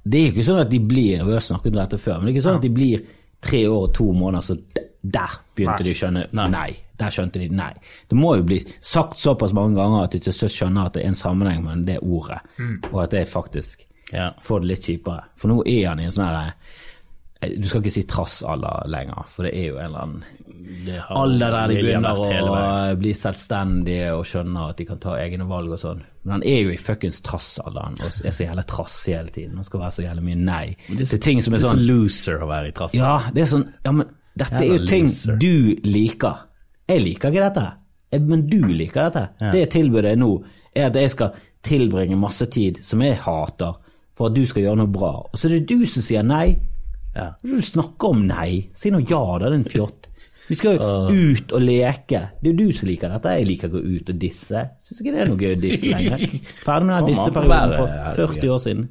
[0.08, 2.26] det er jo ikke sånn at de blir Vi har snakket om dette før, men
[2.28, 3.02] det er ikke sånn at de blir
[3.44, 5.84] tre år og to måneder, så der begynte Nei.
[5.86, 6.70] de å skjønne nei.
[6.98, 7.70] Der skjønte de nei.
[8.10, 11.04] Det må jo bli sagt såpass mange ganger at de til slutt skjønner at det
[11.04, 12.40] er en sammenheng mellom det ordet,
[12.92, 14.32] og at det faktisk Ja.
[14.42, 15.22] får det litt kjipere.
[15.36, 16.54] For nå er han i en sånn herre
[17.58, 20.24] Du skal ikke si trassalder lenger, for det er jo en eller annen
[20.68, 25.46] Det alder der de begynner å bli selvstendige og skjønner at de kan ta egne
[25.48, 26.02] valg og sånn.
[26.24, 29.56] Men han er jo i fuckings trassalderen og er så jævla trassig hele tiden.
[29.56, 31.86] Han skal være så jævla mye nei til ting som er Det er så sånn
[31.88, 32.96] loser å være i trass.
[32.98, 35.40] Ja, det er sånn Ja, men dette er jo ting loser.
[35.40, 36.44] du liker.
[36.88, 37.66] Jeg liker ikke dette,
[38.28, 39.52] men du liker dette.
[39.52, 40.30] Det tilbudet nå,
[40.76, 41.32] er at jeg skal
[41.64, 43.76] tilbringe masse tid som jeg hater,
[44.16, 45.12] for at du skal gjøre noe bra.
[45.26, 46.56] Og så er det du som sier nei.
[47.14, 47.32] Ja.
[47.32, 48.68] Er det Du snakker om nei.
[48.74, 50.08] Si nå ja, da, din fjott.
[50.48, 52.22] Vi skal jo ut og leke.
[52.40, 53.34] Det er jo du som liker dette.
[53.36, 54.62] Jeg liker å gå ut og disse.
[54.84, 56.24] Syns ikke det er noe gøy å disse lenger.
[56.66, 58.88] Ferdig med den disseperioden for 40 år siden.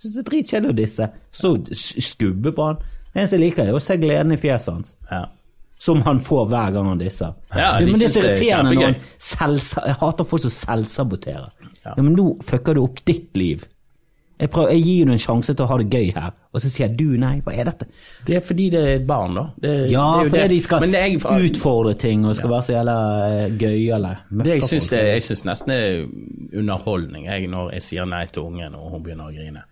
[0.00, 1.10] Syns det er dritkjedelig å disse.
[1.40, 2.80] Stå og skubbe på han.
[3.10, 4.94] Det eneste jeg liker, er å se gleden i fjeset hans.
[5.10, 5.24] Ja.
[5.80, 7.34] Som han får hver gang han disser.
[7.56, 8.86] Ja, de men det er så er irriterende når
[9.40, 11.50] han hater folk som selvsaboterer.
[11.80, 11.94] Ja.
[11.96, 13.64] men nå fucker du opp ditt liv.
[14.40, 16.70] Jeg, prøver, jeg gir jo en sjanse til å ha det gøy her, og så
[16.72, 17.34] sier du nei.
[17.44, 17.88] Hva er dette?
[18.26, 19.44] Det er fordi det er et barn, da.
[19.60, 20.50] Det, Ja, det fordi det.
[20.54, 21.48] de skal jeg, for...
[21.50, 22.94] utfordre ting og skal være så jævla
[23.60, 24.14] gøyale.
[24.44, 26.06] Det jeg syns, det, jeg syns nesten er
[26.62, 29.66] underholdning jeg, når jeg sier nei til ungen og hun begynner å grine.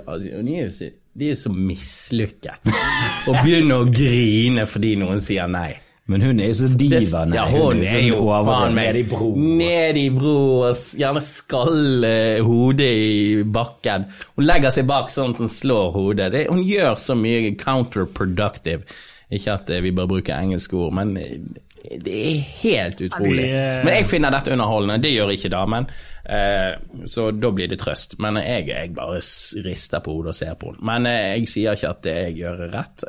[0.00, 2.68] Altså, er jo så, de er så mislykket
[3.30, 5.72] å begynne å grine fordi noen sier nei.
[6.10, 7.36] Men hun er jo så nei.
[7.36, 9.28] ja, hun hun er sånn jo faen meg ned i bro.
[9.60, 10.34] Ned i bro
[10.66, 12.12] og gjerne skalle
[12.46, 14.08] hodet i bakken.
[14.36, 16.30] Hun legger seg bak sånn at hun slår hodet.
[16.34, 18.82] Det, hun gjør så mye counterproductive.
[19.30, 21.36] Ikke at eh, vi bør bruke engelske ord, men eh,
[22.02, 23.44] det er helt utrolig.
[23.46, 24.98] eh, Men jeg finner dette underholdende.
[25.04, 25.86] Det gjør ikke damen.
[26.26, 26.72] Eh,
[27.08, 28.18] så da blir det trøst.
[28.20, 29.22] Men jeg, jeg bare
[29.64, 30.82] rister på hodet og ser på henne.
[30.90, 33.06] Men jeg sier ikke at det jeg gjør er rett.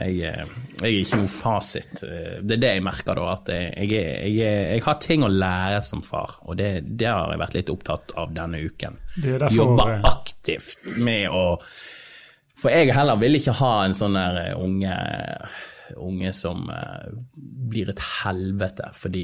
[0.00, 2.02] Eh, jeg, eh, jeg er ikke noe fasit.
[2.06, 4.04] Eh, Det er det jeg merker da, at jeg, jeg,
[4.36, 7.70] jeg, jeg har ting å lære som far, og det, det har jeg vært litt
[7.74, 8.96] opptatt av denne uken.
[9.16, 11.44] Det er derfor- Jobbe aktivt med å
[12.60, 14.96] For jeg heller vil ikke ha en sånn der eh, unge,
[15.96, 16.68] unge som
[17.70, 19.22] blir et helvete fordi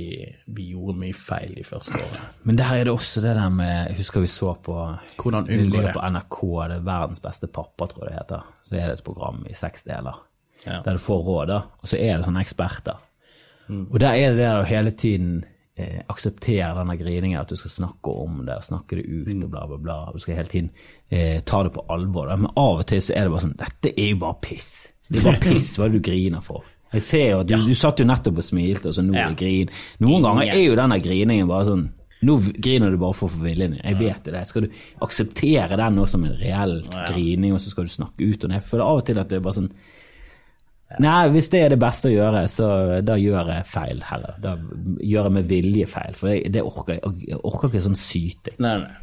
[0.57, 2.31] vi gjorde mye feil de første årene.
[2.49, 4.75] Men der er det også det der med Jeg husker vi så på
[5.21, 5.93] Hvordan unngå det?
[5.95, 6.41] på NRK,
[6.73, 8.49] det er Verdens beste pappa, tror jeg det heter.
[8.67, 10.17] Så er det et program i seks deler
[10.65, 10.81] Ja.
[10.83, 11.59] der du får råd, da.
[11.83, 12.97] Og så er det sånne eksperter.
[13.69, 15.45] Og der er det det å hele tiden
[15.77, 19.51] eh, akseptere denne griningen, at du skal snakke om det, og snakke det ut og
[19.51, 19.97] bla, bla, bla.
[20.15, 20.71] Du skal hele tiden
[21.11, 22.29] eh, ta det på alvor.
[22.31, 22.37] Da.
[22.37, 24.71] Men av og til så er det bare sånn Dette er jo bare piss.
[25.09, 26.65] Det er bare piss hva du griner for.
[26.95, 29.27] Jeg ser jo at du, du satt jo nettopp og smilte, og så nå Ja.
[29.35, 29.67] griner.
[29.67, 29.71] grin.
[30.07, 31.87] Noen ganger er jo denne griningen bare sånn
[32.27, 33.83] Nå griner du bare for å få viljen din.
[33.85, 34.41] Jeg vet jo det.
[34.49, 34.71] Skal du
[35.05, 36.79] akseptere den nå som en reell
[37.11, 38.63] grining, og så skal du snakke ut om det?
[38.65, 39.69] er av og til at det er bare sånn
[41.03, 42.67] Nei, hvis det er det beste å gjøre, så
[43.03, 44.37] da gjør jeg feil, heller.
[44.39, 44.53] Da
[45.03, 47.17] gjør jeg med vilje feil, for det, det orker jeg.
[47.33, 48.55] Jeg orker ikke sånn syting.
[48.63, 49.03] Nei, nei.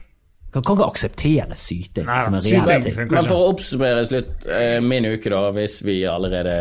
[0.53, 3.07] Jeg kan ikke akseptere syting Nei, som en reell ting.
[3.09, 6.53] Men for å oppsummere slutt eh, min uke, da, hvis vi allerede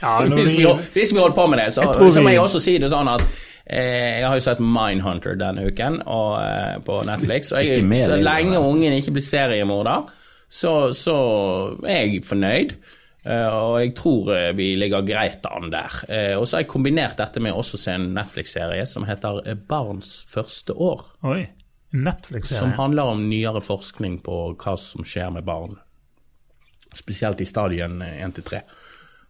[0.00, 2.40] Ja, hvis, vi- vi, hvis vi holder på med det, så, Jeg så må jeg
[2.40, 3.26] også si det sånn at
[3.68, 8.16] eh, jeg har jo sett Mindhunter denne uken og, eh, på Netflix, og jeg, så
[8.24, 10.08] lenge ungen ikke blir seriemorder,
[10.48, 11.16] så, så
[11.84, 12.72] er jeg fornøyd.
[13.26, 15.98] Eh, og jeg tror eh, vi ligger greit an der.
[16.08, 19.42] Eh, og så har jeg kombinert dette med også å se en Netflix-serie som heter
[19.68, 21.04] Barns første år.
[21.26, 21.42] Oi.
[21.96, 22.62] Netflix-serie.
[22.62, 25.76] Som handler om nyere forskning på hva som skjer med barn.
[26.96, 28.64] Spesielt i stadien 1 til 3.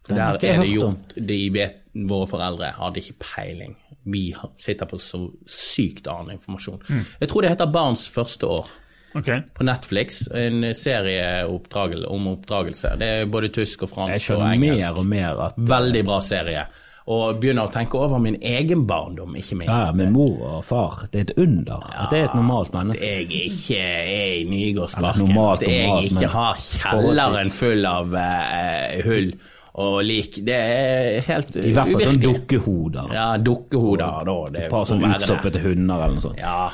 [0.07, 3.73] For der er det gjort de vet, Våre foreldre hadde ikke peiling.
[4.05, 4.29] Vi
[4.61, 6.83] sitter på så sykt annen informasjon.
[6.85, 7.07] Mm.
[7.23, 8.69] Jeg tror det heter Barns første år
[9.17, 9.31] Ok.
[9.55, 10.27] på Netflix.
[10.29, 12.97] En serie oppdragel, om oppdragelse.
[13.01, 14.91] Det er både tysk og fransk og engelsk.
[14.91, 16.67] mer og mer at Veldig bra serie.
[17.07, 19.71] Og begynner å tenke over min egen barndom, ikke minst.
[19.71, 23.07] ja, med mor og far, det er et under at det er et normalt menneske.
[23.07, 25.29] jeg ikke er i Nygårdsparken.
[25.29, 29.31] Normalt, At jeg normalt, ikke har kjelleren full av uh, hull
[29.77, 30.41] og lik.
[30.49, 33.15] Det er helt I hvert fall sånn dukkehoder.
[33.15, 34.37] Ja, dukkehoder, da.
[34.51, 36.43] Det Et par sånn utstoppete hunder eller noe sånt.
[36.43, 36.73] Ja.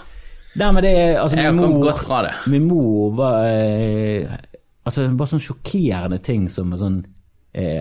[0.60, 2.32] Nei, men det er, altså, Jeg har kommet mor, godt fra det.
[2.52, 4.38] Min mor var eh,
[4.82, 6.98] Altså, bare sånn sjokkerende ting som sånn
[7.54, 7.78] eh,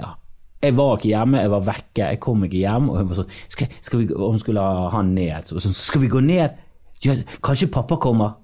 [0.62, 3.34] Jeg var ikke hjemme, jeg var vekke, jeg kom ikke hjem, og hun var sånn
[3.52, 6.60] skal, skal vi, Hun skulle ha han ned, så sånn Skal vi gå ned?
[7.02, 8.38] Ja, kanskje pappa kommer?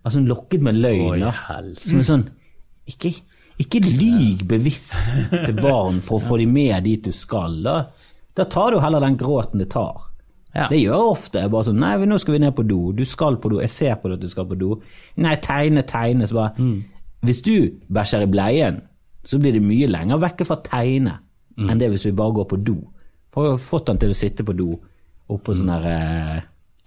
[0.00, 1.10] Altså, hun lokket med løgn.
[1.10, 1.34] Oi, da.
[1.50, 1.90] helse.
[1.90, 2.26] Som er sånn
[2.88, 3.12] Ikke,
[3.60, 4.96] ikke lyg bevisst
[5.30, 7.60] til barn for å få dem med dit du skal.
[7.66, 7.82] Da,
[8.34, 10.07] da tar du heller den gråten det tar.
[10.58, 10.66] Ja.
[10.72, 11.42] Det gjør jeg ofte.
[11.44, 12.80] Jeg bare sånn Nei, nå skal vi ned på do.
[12.98, 13.60] Du skal på do.
[13.62, 14.74] Jeg ser på deg at du skal på do.
[15.22, 16.26] Nei, tegne, tegne.
[16.26, 16.68] Så bare
[17.26, 17.54] Hvis du
[17.90, 18.80] bæsjer i bleien,
[19.26, 21.16] så blir det mye lenger vekke fra tegne
[21.58, 22.76] enn det hvis vi bare går på do.
[23.34, 24.68] For jeg har fått han til å sitte på do
[25.28, 26.36] oppå sånn der eh,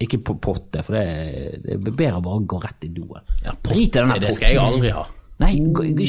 [0.01, 3.11] Ikke på potte, for det, det er bedre å bare gå rett i doen.
[3.45, 4.23] Ja, Drit i den der potten.
[4.23, 5.03] det skal jeg aldri ha.
[5.43, 5.51] Nei,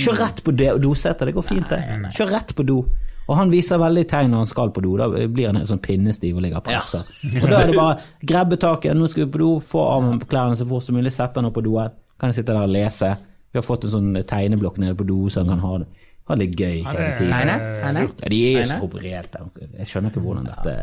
[0.00, 1.80] kjør rett på dosetet, det går fint det.
[2.16, 2.78] Kjør rett på do.
[3.28, 5.82] Og han viser veldig tegn når han skal på do, da blir han helt sånn
[5.82, 7.04] pinnestiv og ligger og presser.
[7.30, 10.30] Og da er det bare grabbe taket, nå skal vi på do, få armen på
[10.32, 12.74] klærne så fort som mulig, sette han opp på doen, kan jeg sitte der og
[12.74, 13.12] lese.
[13.52, 15.88] Vi har fått en sånn tegneblokk nede på do, så han kan ha det,
[16.30, 17.32] ha det gøy hele tiden.
[17.36, 17.56] Tegne?
[17.82, 18.04] Tegne?
[18.08, 19.38] Ja, de er jo så forberedt.
[19.78, 20.76] Jeg skjønner ikke hvordan dette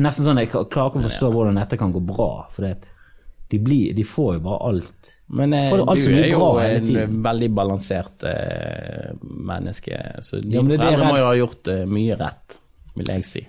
[0.00, 2.88] Nesten sånn, jeg klarer ikke å forstå hvordan dette kan gå bra, for det,
[3.52, 5.10] de, blir, de får jo bare alt.
[5.26, 10.38] Men eh, du alt du så mye er jo en veldig balansert uh, menneske, så
[10.38, 12.58] Ja, dine jeg foreldre må jo ha gjort uh, mye rett,
[12.94, 13.42] vil jeg si.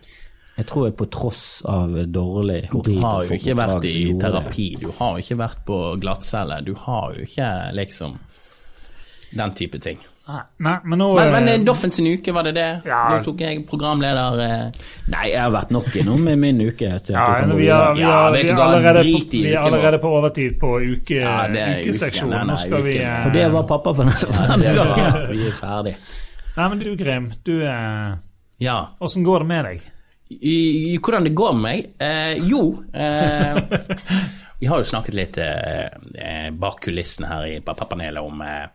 [0.58, 4.90] Jeg tror jeg på tross av dårlig Du har jo ikke vært i terapi, du
[4.98, 8.18] har jo ikke vært på glattcelle, du har jo ikke liksom
[9.38, 10.02] den type ting.
[10.28, 12.66] Nei, men nå Men, men eh, Doffen sin uke, var det det?
[12.90, 12.98] Ja.
[13.14, 16.90] Nå tok jeg programleder eh, Nei, jeg har vært nok innom med min uke.
[16.90, 17.94] ja, vi, er, vi, er,
[18.36, 21.38] vi, er allerede, på, vi er allerede på overtid på uke, Ja,
[21.80, 22.36] ukeseksjonen.
[22.36, 24.12] nei, Nå skal vi eh, Og det var pappa for
[24.68, 25.96] ja, det Vi er ferdig.
[26.58, 28.18] Nei, men du Grim, du eh,
[28.68, 28.78] Ja.
[29.00, 29.88] Åssen går det med deg?
[30.28, 30.58] I,
[30.92, 31.88] i hvordan det går med meg?
[32.04, 33.56] Eh, jo eh,
[34.60, 35.86] Vi har jo snakket litt eh,
[36.20, 38.66] eh, bak kulissene her i pappapanelet om eh,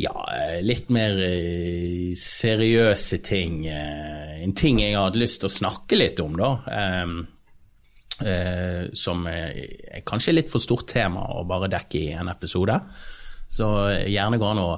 [0.00, 3.64] ja, eh, litt mer eh, seriøse ting.
[3.68, 6.50] Eh, en ting jeg hadde lyst til å snakke litt om, da.
[6.78, 7.14] Eh,
[8.30, 12.80] eh, som er kanskje litt for stort tema å bare dekke i en episode.
[13.50, 13.66] Så
[14.06, 14.72] gjerne går an å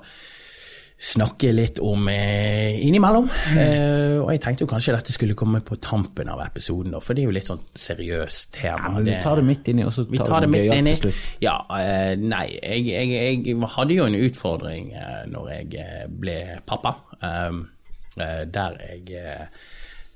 [1.02, 3.26] snakke litt om eh, innimellom.
[3.58, 7.24] Eh, og jeg tenkte jo kanskje dette skulle komme på tampen av episoden, for det
[7.24, 8.92] er jo litt sånn seriøst tema.
[8.94, 10.94] Men vi tar det midt inni, og så Vi tar, tar det midt inni.
[10.94, 11.22] til slutt.
[11.42, 16.38] Ja, eh, nei, jeg, jeg, jeg hadde jo en utfordring eh, når jeg eh, ble
[16.70, 17.64] pappa, um,
[18.16, 19.46] eh, der jeg eh,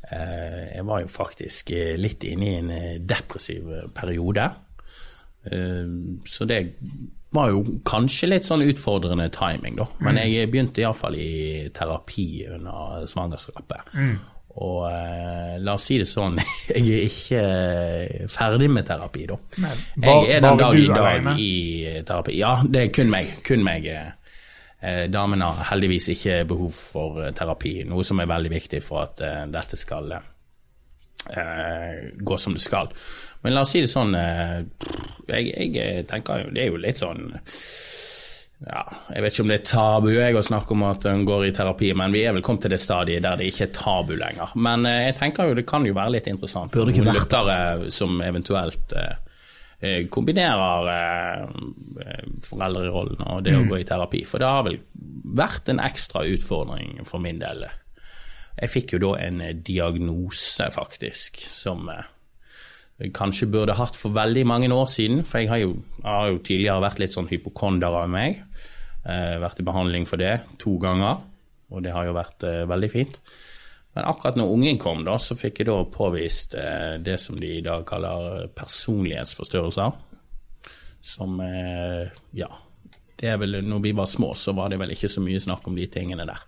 [0.07, 2.69] Jeg var jo faktisk litt inne i en
[3.11, 4.45] depressiv periode.
[5.53, 5.87] Eh,
[6.27, 6.61] så det
[7.37, 9.87] var jo kanskje litt sånn utfordrende timing, da.
[10.01, 13.93] Men jeg begynte iallfall i terapi under svangerskapet.
[14.57, 16.39] Og eh, la oss si det sånn,
[16.73, 19.37] jeg er ikke eh, ferdig med terapi, da.
[19.61, 21.35] Bare- jeg er den dag i dag alene?
[21.39, 21.51] i
[22.09, 22.39] terapi.
[22.41, 23.35] Ja, det er kun meg.
[23.45, 23.85] Kun meg.
[23.93, 24.13] eh.
[24.87, 29.03] Eh, Damen har heldigvis ikke behov for eh, terapi, noe som er veldig viktig for
[29.05, 32.89] at eh, dette skal eh, gå som det skal.
[33.43, 34.63] Men la oss si det sånn eh,
[35.29, 37.29] jeg, jeg tenker jo Det er jo litt sånn
[38.65, 41.45] ja, Jeg vet ikke om det er tabu jeg å snakke om at hun går
[41.49, 44.15] i terapi, men vi er vel kommet til det stadiet der det ikke er tabu
[44.17, 44.55] lenger.
[44.57, 48.17] Men eh, jeg tenker jo det kan jo være litt interessant for noen lyttere som
[48.25, 49.19] eventuelt eh,
[49.85, 51.43] eh, kombinerer eh,
[52.07, 54.25] eh, foreldrerollen og det å gå i terapi.
[54.29, 54.81] For det har vel
[55.37, 57.67] vært en ekstra utfordring for min del.
[58.57, 62.09] Jeg fikk jo da en eh, diagnose, faktisk, som eh,
[63.17, 65.25] kanskje burde hatt for veldig mange år siden.
[65.27, 68.41] For jeg har jo, har jo tidligere vært litt sånn hypokonder av meg.
[69.07, 71.21] Eh, vært i behandling for det to ganger,
[71.71, 73.21] og det har jo vært eh, veldig fint.
[73.97, 77.55] Men akkurat når ungen kom, da, så fikk jeg da påvist eh, det som de
[77.59, 79.97] i dag kaller personlighetsforstyrrelser.
[81.01, 82.07] Som eh,
[82.37, 82.51] Ja.
[83.17, 85.65] Det er vel, når vi var små, så var det vel ikke så mye snakk
[85.71, 86.43] om de tingene der.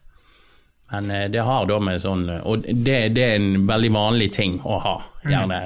[0.90, 4.55] Men eh, det har da med sånn Og det, det er en veldig vanlig ting
[4.64, 4.94] å ha.
[5.29, 5.59] Gjerne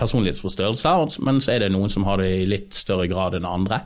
[0.00, 3.80] personlighetsforstyrrelser, men så er det noen som har det i litt større grad enn andre.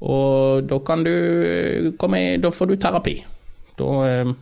[0.00, 3.16] Og da kan du komme i Da får du terapi.
[3.78, 4.32] Da eh,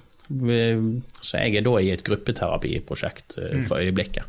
[1.20, 4.25] Så jeg er da i et gruppeterapiprosjekt eh, for øyeblikket.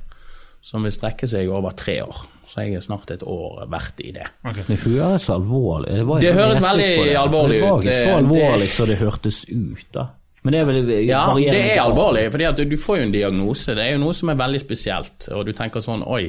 [0.67, 2.25] Som vil strekke seg over tre år.
[2.47, 4.25] Så jeg er snart et år verdt i det.
[4.67, 7.17] Det høres alvorlig Det, var, Det høres veldig alvorlig det.
[7.21, 10.05] alvorlig Det var ikke så alvorlig det- som det hørtes ut, da.
[10.45, 13.73] Men det er vel Ja, det er alvorlig, fordi du får jo en diagnose.
[13.75, 16.27] Det er jo noe som er veldig spesielt, og du tenker sånn Oi,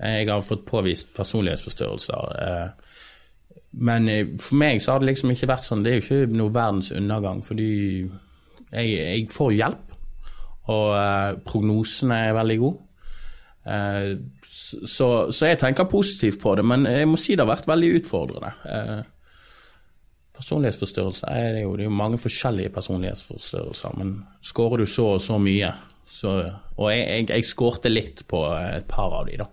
[0.00, 2.32] jeg har fått påvist personlighetsforstyrrelser.
[2.42, 2.68] eh,
[3.72, 5.82] Men eh, for meg så har det liksom ikke vært sånn.
[5.84, 7.68] Det er jo ikke noe verdens undergang, fordi
[8.72, 9.94] jeg, jeg får hjelp,
[10.72, 12.82] og eh, prognosene er veldig gode.
[14.46, 17.88] Så, så jeg tenker positivt på det, men jeg må si det har vært veldig
[17.98, 18.52] utfordrende.
[20.36, 25.22] Personlighetsforstyrrelser er det jo, det er jo mange forskjellige personlighetsforstyrrelser, men skårer du så og
[25.24, 25.72] så mye,
[26.06, 26.32] så
[26.76, 29.46] Og jeg, jeg, jeg skårte litt på et par av de, da.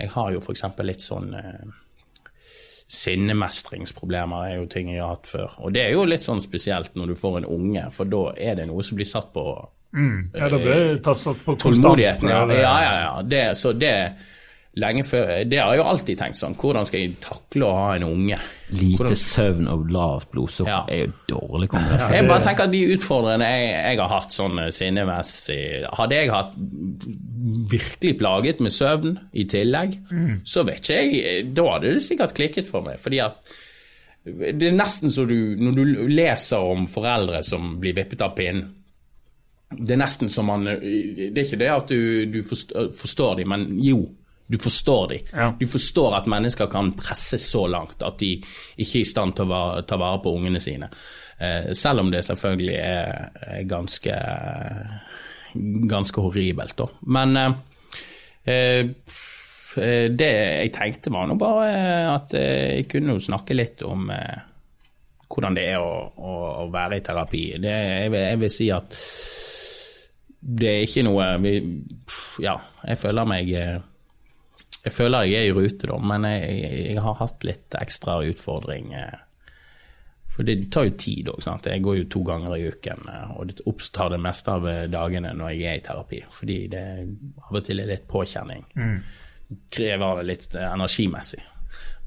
[0.00, 0.64] Jeg har jo f.eks.
[0.88, 1.74] litt sånn eh,
[2.86, 5.56] Sinnemestringsproblemer er jo ting jeg har hatt før.
[5.66, 8.60] Og det er jo litt sånn spesielt når du får en unge, for da er
[8.60, 9.44] det noe som blir satt på
[9.96, 12.30] Ja, da blir det tatt satt på konstant tålmodigheten.
[12.30, 12.94] Ja, ja, ja.
[13.02, 13.14] ja.
[13.26, 13.94] Det, så det
[14.76, 16.54] lenge før Det har jeg jo alltid tenkt sånn.
[16.60, 18.36] Hvordan skal jeg takle å ha en unge?
[18.76, 20.84] Lite Hvordan- søvn og lavt blodsukker Ja.
[20.88, 22.12] er jo dårlig kombinasjon.
[22.12, 26.30] Jeg bare tenker at de utfordrende jeg, jeg har hatt sånn eh, sinnemessig Hadde jeg
[26.30, 26.52] hatt
[27.70, 29.96] virkelig plaget med søvn i tillegg,
[30.44, 32.98] så vet ikke jeg Da hadde det sikkert klikket for meg.
[33.02, 33.36] Fordi at
[34.26, 38.72] det er nesten så du Når du leser om foreldre som blir vippet av pinnen
[39.70, 43.48] Det er nesten som man Det er ikke det at du, du forstår, forstår dem,
[43.54, 44.00] men jo.
[44.46, 45.28] Du forstår dem.
[45.32, 45.52] Ja.
[45.58, 48.36] Du forstår at mennesker kan presses så langt at de
[48.78, 50.88] ikke er i stand til å ta vare på ungene sine.
[51.38, 54.18] Eh, selv om det selvfølgelig er, ganske
[55.90, 56.86] ganske horribelt, da.
[57.00, 57.54] Men eh,
[58.44, 58.90] eh,
[59.82, 61.70] eh, det jeg tenkte var nå bare
[62.12, 64.44] at jeg kunne jo snakke litt om eh,
[65.26, 67.44] hvordan det er å, å, å være i terapi.
[67.62, 69.00] Det, jeg, vil, jeg vil si at
[70.46, 71.58] det er ikke noe vi,
[72.44, 72.54] Ja,
[72.86, 73.50] jeg føler meg
[74.86, 76.58] Jeg føler jeg er i rute, da, men jeg,
[76.92, 78.92] jeg, har hatt litt ekstra utfordring.
[78.94, 79.16] eh,
[80.30, 81.40] For det tar jo tid òg.
[81.66, 84.84] Jeg går jo to ganger i uken, eh, og det opptar det meste av eh,
[84.92, 86.22] dagene når jeg er i terapi.
[86.30, 86.84] Fordi det
[87.48, 88.62] av og til er litt påkjenning.
[89.74, 91.42] Krever det litt energimessig.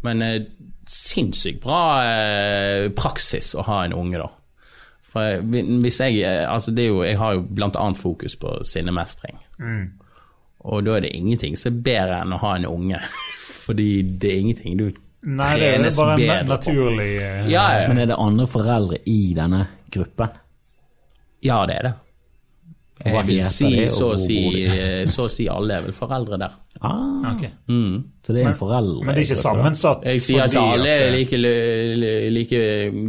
[0.07, 0.41] Men eh,
[0.87, 4.29] sinnssykt bra eh, praksis å ha en unge, da.
[5.09, 9.39] For hvis jeg Altså, det er jo Jeg har jo blant annet fokus på sinnemestring.
[10.67, 13.00] Og da er det ingenting som er bedre enn å ha en unge.
[13.65, 17.98] Fordi det er ingenting du Nei, det er bare en naturlig eh, Ja, ja, Men
[18.00, 20.38] er det andre foreldre i denne gruppen?
[21.43, 21.91] ja, det er det.
[22.99, 25.03] Hva Jeg vil heter si det, og så hvor si, bor de?
[25.07, 26.55] så å si alle er vel foreldre der.
[26.79, 27.43] Ah, ok.
[28.23, 29.03] så det er en foreldre...
[29.03, 31.39] Men det er ikke sammensatt Jeg sier ikke alle er eh, like,
[32.31, 32.59] like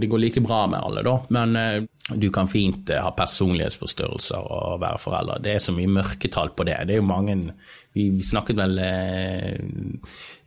[0.02, 1.16] Det går like bra med alle, da.
[1.36, 1.76] Men eh,
[2.18, 5.42] du kan fint eh, ha personlighetsforstyrrelser og være forelder.
[5.42, 6.80] Det er så mye mørketall på det.
[6.86, 7.38] Det er jo mange
[7.94, 9.58] Vi, vi snakket vel eh,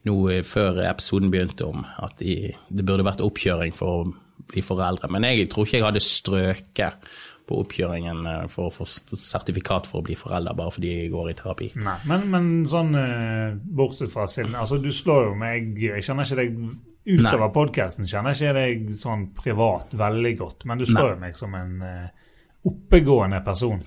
[0.07, 4.11] nå før episoden begynte om at de, det burde vært oppkjøring for å
[4.51, 5.07] bli foreldre.
[5.11, 7.13] Men jeg tror ikke jeg hadde strøket
[7.49, 11.31] på oppkjøringen eh, for å få sertifikat for å bli forelder, bare fordi jeg går
[11.31, 11.69] i terapi.
[11.83, 16.27] Nei, men, men sånn eh, bortsett fra sin Altså, du slår jo meg Jeg kjenner
[16.27, 16.57] ikke deg
[17.03, 21.55] utover podkasten, kjenner ikke deg sånn privat veldig godt, men du slår jo meg som
[21.59, 22.29] en eh,
[22.69, 23.81] oppegående person.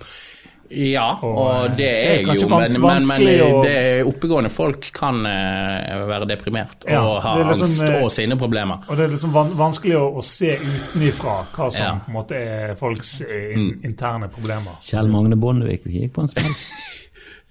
[0.71, 3.75] Ja, Og, eh, det er jeg jo, men, men, men å- det,
[4.09, 8.87] oppegående folk kan eh, være deprimert Ja, og ha liksom, angst og og sinneproblemer.
[8.91, 11.93] Og det er liksom vanskelig å, se utenifra hva som Ja.
[11.95, 12.01] Mm.
[12.01, 14.81] på en måte er folks eh, in interne problemer.
[14.83, 16.55] Kjell Magne Bondevik gikk på en smell.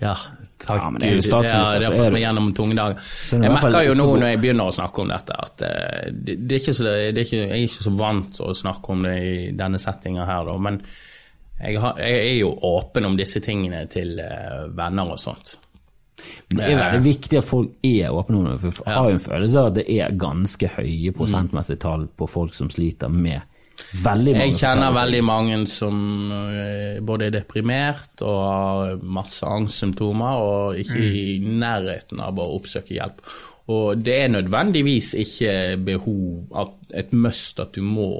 [0.03, 0.11] Ja,
[0.59, 1.26] takk Ja, men det er jo Gud.
[1.30, 2.97] statsminister, Ja, det har fått meg gjennom tunge dager.
[2.99, 6.36] er Jeg merker jo nå når jeg begynner å snakke om dette, at eh, det,
[6.49, 8.91] det er ikke så, det er ikke, jeg er ikke så vant til å snakke
[8.91, 10.82] om det i denne settinga her, da, men
[11.60, 15.56] jeg, har, jeg er jo åpen om disse tingene til eh, venner og sånt.
[16.49, 19.18] Men det er veldig viktig at folk er åpne om det, for jeg har jo
[19.18, 23.43] en følelse av at det er ganske høye prosentmessige tall på folk som sliter med
[23.76, 25.97] veldig mange Jeg kjenner veldig mange som
[26.32, 32.95] eh, både er deprimert og har masse angstsymptomer og ikke i nærheten av å oppsøke
[32.95, 33.22] hjelp.
[33.74, 38.12] Og det er nødvendigvis ikke behov, et must at du må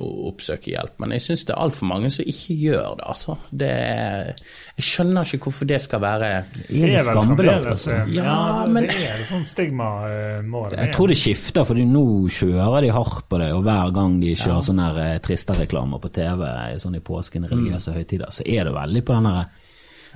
[0.00, 3.04] oppsøke hjelp, men jeg syns det er altfor mange som ikke gjør det.
[3.10, 3.34] altså.
[3.52, 4.30] Det er,
[4.78, 7.66] jeg skjønner ikke hvorfor det skal være Det er vel skambelagt?
[7.66, 7.90] Altså?
[7.92, 10.42] eh, Ja, Ja, men- det er et sånt stigma eh,
[10.76, 14.34] Jeg tror det skifter, for nå kjører de hardt på det, og hver gang de
[14.34, 17.50] kjører sånne her, eh, triste-reklamer på TV sånn i påsken, Mm.
[17.50, 19.44] religiøse høytider, så er det veldig på den der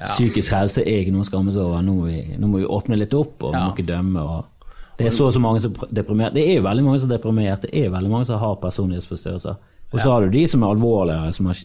[0.07, 2.65] psykisk helse er ikke noe å skamme seg over, nå må, vi, nå må vi
[2.67, 3.69] åpne litt opp, og vi Ja.
[3.69, 4.21] må ikke dømme.
[4.21, 4.45] og
[4.99, 6.35] det er så og så mange som er deprimert.
[6.35, 9.57] Det er jo veldig mange som er deprimert, det er veldig mange som har personlighetsforstyrrelser.
[9.95, 11.59] Og så har du de som er alvorlige, som har,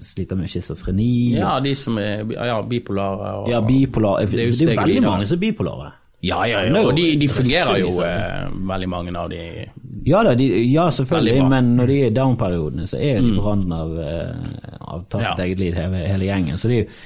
[0.00, 1.34] sliter med schizofreni.
[1.36, 3.32] Ja, de som er ja, bipolare.
[3.42, 4.22] Og, Ja, bipolar.
[4.24, 5.90] Det er jo veldig mange som er bipolare.
[6.24, 9.68] Ja, ja, ja, og de, de fungerer jo, eh, veldig mange av de.
[10.08, 13.44] Ja da, de, ja selvfølgelig, men når de er i down-periodene, så er de på
[13.44, 15.44] randen av, eh, av ta sitt Ja.
[15.44, 16.58] eget liv, hele, hele gjengen.
[16.58, 16.98] Så det er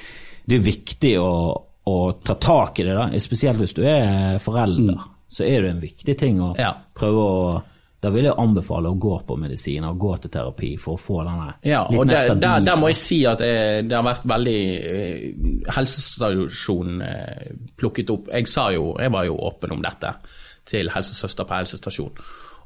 [0.49, 1.31] det er viktig å,
[1.87, 3.07] å ta tak i det, da.
[3.21, 4.99] spesielt hvis du er forelder.
[5.33, 6.73] Så er det en viktig ting å Ja.
[6.95, 7.61] prøve å
[8.03, 11.21] Da vil jeg anbefale å gå på medisiner og gå til terapi for å få
[11.23, 14.25] denne Ja, litt mer stabile der, der må jeg si at eh, det har vært
[14.27, 14.57] veldig
[14.89, 20.13] eh, Helsestasjonen eh, plukket opp Jeg sa jo, jeg var jo åpen om dette
[20.67, 22.11] til helsesøster på helsestasjon.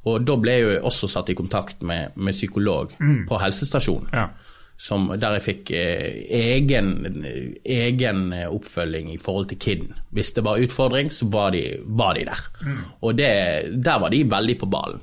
[0.05, 2.91] Og da ble jeg jo også satt i kontakt med, med psykolog
[3.27, 4.09] på helsestasjonen.
[4.13, 4.27] Ja.
[4.77, 6.91] Som, der jeg fikk eh, egen,
[7.65, 9.95] egen oppfølging i forhold til kiden.
[10.13, 12.43] Hvis det var utfordring, så var de, var de der.
[13.01, 13.31] Og det,
[13.73, 15.01] der var de veldig på ballen.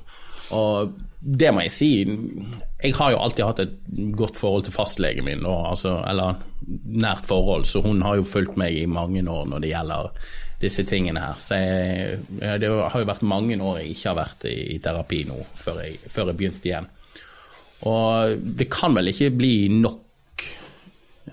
[0.55, 3.77] Og det må jeg si, jeg har jo alltid hatt et
[4.17, 6.37] godt forhold til fastlegen min, og, altså, eller
[6.85, 10.11] nært forhold, så hun har jo fulgt meg i mange år når det gjelder
[10.61, 11.39] disse tingene her.
[11.41, 12.19] Så jeg,
[12.61, 15.81] det har jo vært mange år jeg ikke har vært i, i terapi nå, før
[15.85, 16.91] jeg, før jeg begynte igjen.
[17.85, 20.01] Og det kan vel ikke bli nok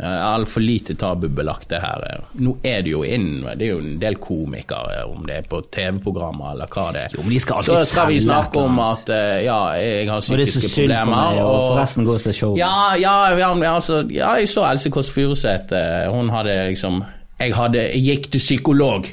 [0.03, 2.23] Altfor lite tabubelagt, det her.
[2.41, 5.61] Nå er det jo inn, det er jo en del komikere, om det er på
[5.69, 7.17] TV-programmer eller hva det er.
[7.19, 10.25] Jo, men de skal Så skal vi snakke om at eh, ja, jeg har Og
[10.25, 11.13] psykiske på problemer.
[11.13, 12.57] meg, og forresten går det show.
[12.57, 15.77] Ja, ja, ja, altså, ja, jeg så Else Kåss Furuseth.
[15.77, 17.03] eh, Hun hadde liksom
[17.39, 19.13] jeg, hadde, jeg gikk til psykolog.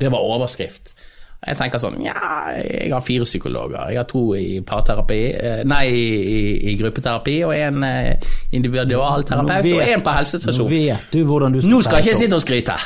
[0.00, 0.94] Det var overskrift.
[1.40, 3.86] Jeg tenker sånn Ja, jeg har fire psykologer.
[3.88, 6.40] Jeg har to i parterapi, eh, nei, i,
[6.72, 10.68] i gruppeterapi, og en eh, individualterapeut, og en på helsestasjon.
[10.68, 12.76] Nå vet du hvordan du skal Nå skal jeg ikke sitte og skryte.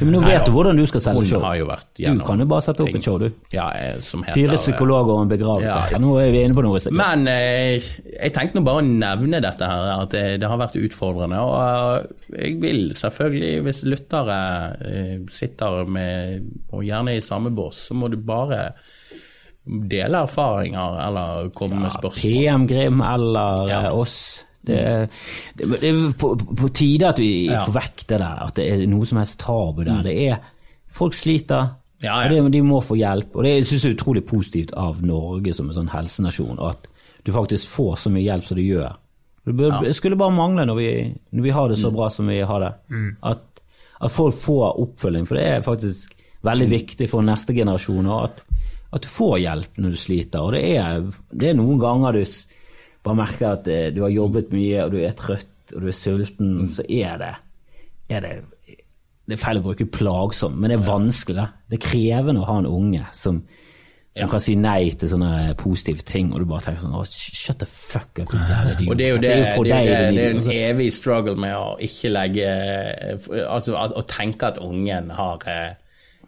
[0.00, 1.40] Men nå vet du hvordan du skal selge show.
[1.40, 2.96] Du kan jo bare sette opp ting.
[3.00, 3.28] et show, du.
[3.54, 5.66] Ja, eh, som heter Fire eh, psykologer og en begravelse.
[5.68, 5.86] Ja.
[5.94, 6.98] Ja, nå er vi inne på noe sikkert.
[7.00, 10.76] Men eh, jeg tenkte nå bare å nevne dette her, at det, det har vært
[10.80, 11.40] utfordrende.
[11.40, 11.56] Og
[12.36, 14.38] eh, jeg vil selvfølgelig, hvis lyttere
[14.84, 18.72] eh, sitter med, og gjerne i samme bås, så må du bare
[19.68, 22.22] dele erfaringer eller komme med spørsmål.
[22.32, 23.80] PM Grim eller Ja.
[23.88, 24.44] eh, oss.
[24.66, 25.08] Det,
[25.56, 27.64] det, det er på, på- tide at vi Ja.
[27.64, 30.02] får vekk det der, at det er noe som helst tabu der.
[30.02, 30.38] Det er,
[30.92, 31.70] folk sliter,
[32.02, 32.26] Ja, ja.
[32.26, 33.34] og det, de må få hjelp.
[33.36, 36.86] Og det jeg synes jeg er utrolig positivt av Norge som en sånn helsenasjon, at
[37.24, 38.96] du faktisk får så mye hjelp som du gjør.
[39.48, 40.88] Det skulle bare mangle når vi,
[41.32, 42.72] når vi har det så bra som vi har det.
[43.24, 43.62] At,
[44.00, 46.12] at folk får oppfølging, for det er faktisk
[46.44, 48.06] veldig viktig for neste generasjon.
[48.12, 48.42] at,
[48.92, 50.40] at du får hjelp når du sliter.
[50.44, 51.00] Og det er,
[51.32, 52.24] det er noen ganger du
[53.08, 55.96] bare merker at eh, du har jobbet mye, og du er trøtt, og du er
[55.96, 57.34] sulten, så er det,
[58.12, 58.34] er det
[59.28, 61.42] det er feil å bruke plagsom, men det er vanskelig.
[61.68, 63.42] Det er krevende å ha en unge som,
[64.16, 67.60] som kan si nei til sånne positive ting, og du bare tenker sånn oh, Shut
[67.60, 68.32] the fuck up,
[68.78, 68.88] din.
[68.88, 71.76] Og det er jo det, det, det, det er en Altså, evig struggle med å
[71.84, 72.48] ikke legge
[73.44, 75.76] Altså å tenke at ungen har eh,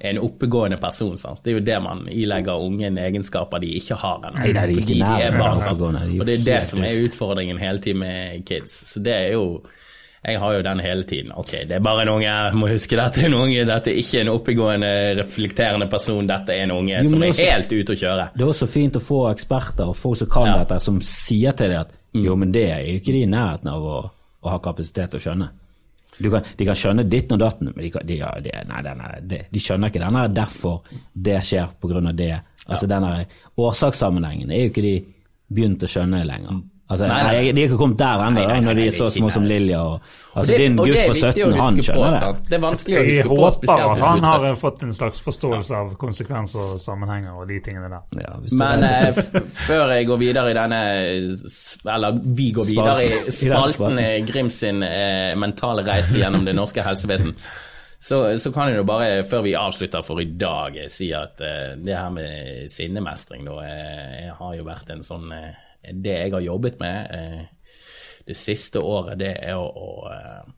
[0.01, 1.17] en oppegående person.
[1.21, 1.43] Sant?
[1.45, 4.47] Det er jo det man ilegger ungen egenskaper de ikke har ennå.
[4.75, 5.61] Fordi de er barn.
[5.61, 5.81] Sant?
[5.83, 8.73] Og det er det som er utfordringen hele tiden med kids.
[8.95, 9.63] Så det er jo
[10.21, 11.31] jeg har jo den hele tiden.
[11.33, 14.01] Ok, det er bare en unge, jeg må huske dette er en unge, dette er
[14.03, 17.93] ikke en oppegående, reflekterende person, dette er en unge Jo, som er også- helt ute
[17.95, 18.27] å kjøre.
[18.35, 20.59] Det er også fint å få eksperter og folk som kan Ja.
[20.59, 23.69] dette, som sier til deg at jo, men det er jo ikke de i nærheten
[23.69, 24.11] av å,
[24.45, 25.49] å ha kapasitet til å skjønne.
[26.21, 29.13] Kan, de kan skjønne ditten og datten, men de, kan, de, ja, de, nei, nei,
[29.25, 30.83] de, de skjønner ikke denne derfor
[31.15, 32.35] det skjer på grunn av det.
[32.67, 33.25] Altså denne
[33.57, 34.97] årsakssammenhengen er jo ikke de
[35.51, 36.61] begynt å skjønne lenger.
[36.91, 37.35] Altså, Nei, nei.
[37.45, 39.45] nei, De er ikke kommet der ennå, når de er så små som.
[39.47, 39.79] Lilja.
[39.81, 40.01] Og,
[40.35, 42.49] Og altså, det- din gutt på viktig å 17, han skjønner det.
[42.49, 45.93] Det er vanskelig å huske på, håper at han har fått en slags forståelse av
[46.03, 48.03] konsekvenser og sammenhenger og de tingene der.
[48.25, 49.13] Ja, Men eh,
[49.69, 50.83] før jeg går videre i denne
[51.95, 53.29] Eller vi går videre i Spalten.
[53.31, 53.99] I spalten spalten.
[53.99, 57.35] eh, Grim sin eh, mentale reise gjennom det norske helsevesen,
[58.01, 61.41] så, så kan jeg jo bare, før vi avslutter for i dag, eh, si at
[61.45, 65.51] eh, det her med sinnemestring da, eh, har jo vært en sånn eh,
[65.83, 67.43] Det jeg har jobbet med eh,
[68.27, 70.51] det siste året, det er å, å eh,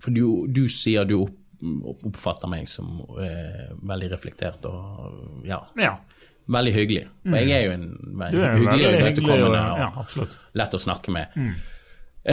[0.00, 1.36] For du, du sier du opp,
[2.08, 5.96] oppfatter meg som eh, veldig reflektert og ja, Ja.
[6.48, 7.02] veldig hyggelig.
[7.26, 7.90] For jeg er jo en
[8.22, 8.86] veldig er hyggelig og veldig.
[8.86, 10.30] Og, imøtekommende og ja,
[10.62, 11.36] lett å snakke med.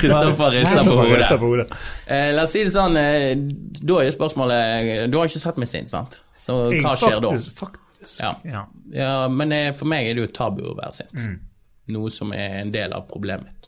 [0.00, 1.26] Kristoffer rister på hodet.
[1.38, 1.66] på hodet.
[2.06, 3.34] Eh, la oss si det sånn, eh,
[3.80, 6.22] da er jo spørsmålet Du har ikke sett meg sint, sant?
[6.40, 7.32] Så hva Jeg skjer da?
[7.36, 7.60] faktisk,
[8.00, 8.20] Faktisk.
[8.22, 8.34] Ja.
[8.44, 8.66] Ja.
[8.92, 11.16] Ja, men eh, for meg er det jo tabu å være sint.
[11.20, 11.38] Mm.
[11.96, 13.66] Noe som er en del av problemet mitt.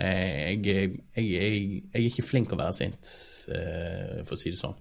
[0.00, 3.10] Eh, jeg, jeg, jeg, jeg er ikke flink å være sint,
[3.52, 4.78] eh, for å si det sånn.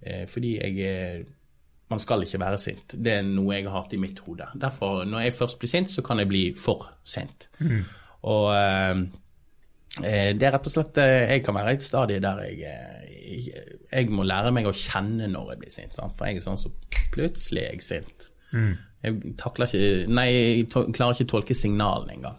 [0.00, 1.26] Eh, fordi jeg er
[1.88, 2.92] Man skal ikke være sint.
[3.00, 4.44] Det er noe jeg har hatt i mitt hode.
[4.60, 7.46] Derfor, når jeg først blir sint, så kan jeg bli for sint.
[8.28, 9.00] Og eh,
[10.02, 13.64] eh, det er rett og slett Jeg kan være i et stadie der jeg, jeg,
[13.88, 15.96] jeg må lære meg å kjenne når jeg blir sint.
[15.96, 16.12] Sant?
[16.18, 16.76] For jeg er sånn som
[17.18, 18.28] plutselig er jeg sint.
[19.04, 22.38] Jeg takler ikke Nei, jeg to- klarer ikke å tolke signalene engang.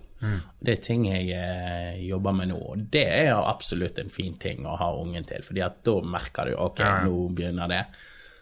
[0.59, 4.65] Det er ting jeg eh, jobber med nå, og det er absolutt en fin ting
[4.67, 7.05] å ha ungen til, fordi at da merker du ok, Ja, ja.
[7.07, 7.85] nå begynner det.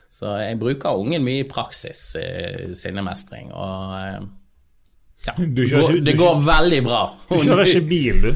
[0.09, 4.25] Så jeg bruker ungen mye i praksis, eh, sinnemestring, og eh,
[5.27, 7.03] ja, kjører det går veldig bra.
[7.29, 8.31] Du kjører ikke bil, du.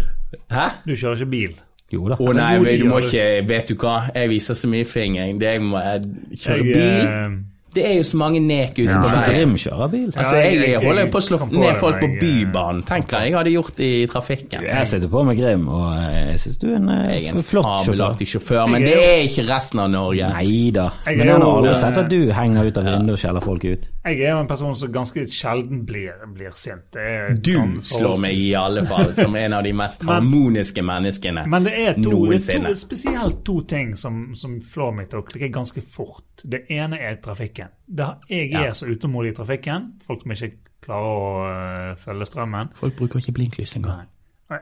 [0.53, 0.67] Hæ?
[0.85, 1.55] Du kjører ikke bil.
[1.91, 2.19] Jo da.
[2.21, 5.41] Å nei, men du må ikke Vet du hva, jeg viser så mye fingring.
[5.41, 6.05] Det jeg må jeg
[6.45, 7.39] kjøre Jeg, bil eh,
[7.73, 8.97] Det er jo så mange nek ute Ja.
[9.01, 9.23] på veien.
[9.29, 10.07] Grim kjører bil.
[10.17, 12.83] Altså, jeg, holder på å slå ned folk på Bybanen.
[12.83, 14.65] Tenk hva jeg hadde gjort i trafikken.
[14.67, 17.43] Jeg sitter på med Grim, og jeg syns du er en, eh, Jeg er en
[17.43, 18.25] flott sjåfør.
[18.33, 20.33] sjåfør, men det er ikke resten av Norge.
[20.33, 20.89] Nei da.
[21.07, 23.63] Men jeg har aldri eh, sett at du henger ut av vinduet og skjeller folk
[23.65, 23.87] ut.
[24.03, 26.87] Jeg er jo en person som ganske sjelden blir, blir sint.
[26.91, 27.53] Det er Du
[27.83, 31.73] slår meg i alle fall som en av de mest Men- harmoniske menneskene Men det
[31.73, 35.51] er, to, det er to, spesielt to ting som, som flår meg til å klikke
[35.53, 36.23] ganske fort.
[36.43, 37.60] Det ene er trafikken.
[37.87, 38.73] Det, jeg er Ja.
[38.73, 39.93] så utålmodig i trafikken.
[40.07, 40.51] Folk som ikke
[40.81, 42.71] klarer å uh, følge strømmen.
[42.75, 44.07] Folk bruker ikke blinklys engang.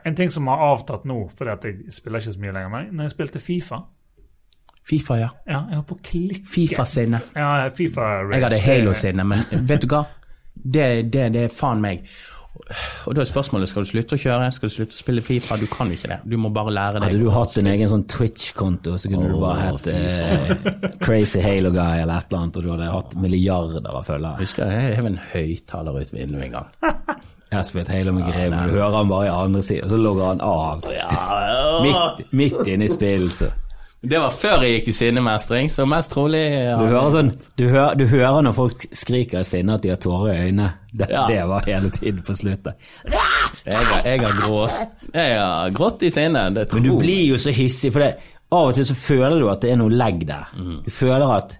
[0.04, 2.92] En ting som har avtatt nå, fordi at jeg spiller ikke så mye lenger, men
[2.94, 3.80] når jeg spilte Fifa
[4.86, 5.28] Fifa, ja.
[5.46, 6.46] Ja, jeg holdt på klikke.
[6.46, 7.20] Fifa-sinne.
[7.36, 10.04] Ja, FIFA Jeg hadde Halo-sinne, men vet du hva?
[10.54, 12.06] Det, det, det er faen meg.
[13.06, 15.56] Og da er spørsmålet skal du slutte å kjøre, skal du slutte å spille Fifa?
[15.58, 16.18] Du kan ikke det.
[16.28, 17.06] Du må bare lære deg.
[17.12, 20.52] Hadde du hatt en egen sånn Twitch-konto, så kunne du bare hett eh,
[21.04, 24.40] Crazy Halo Guy eller et eller annet, og du hadde hatt milliarder av følgere.
[24.42, 26.68] Husker jeg hev en høyttaler ut vinduet en gang.
[27.50, 29.90] Jeg har spilt Halo med Grim, og du hører han bare i andre siden, og
[29.94, 30.84] så logger han av.
[31.86, 33.50] Midt, midt inne i spillet, så.
[34.02, 36.76] Det var før jeg gikk i sinnemestring, så mest trolig ja.
[36.80, 37.28] Du hører, sånn,
[37.60, 40.70] du, hører, du hører når folk skriker i sinne at de har tårer i øynene.
[40.90, 41.26] Det, Ja.
[41.28, 42.74] det var hele tiden på sluttet.
[43.04, 43.76] Jeg
[44.06, 47.52] jeg har grått Jeg har grått i sinne, det tror Men du blir jo så
[47.52, 48.14] hissig, for det,
[48.50, 50.48] av og til så føler du at det er noe legg der.
[50.56, 50.80] Mhm.
[50.86, 51.58] Du føler at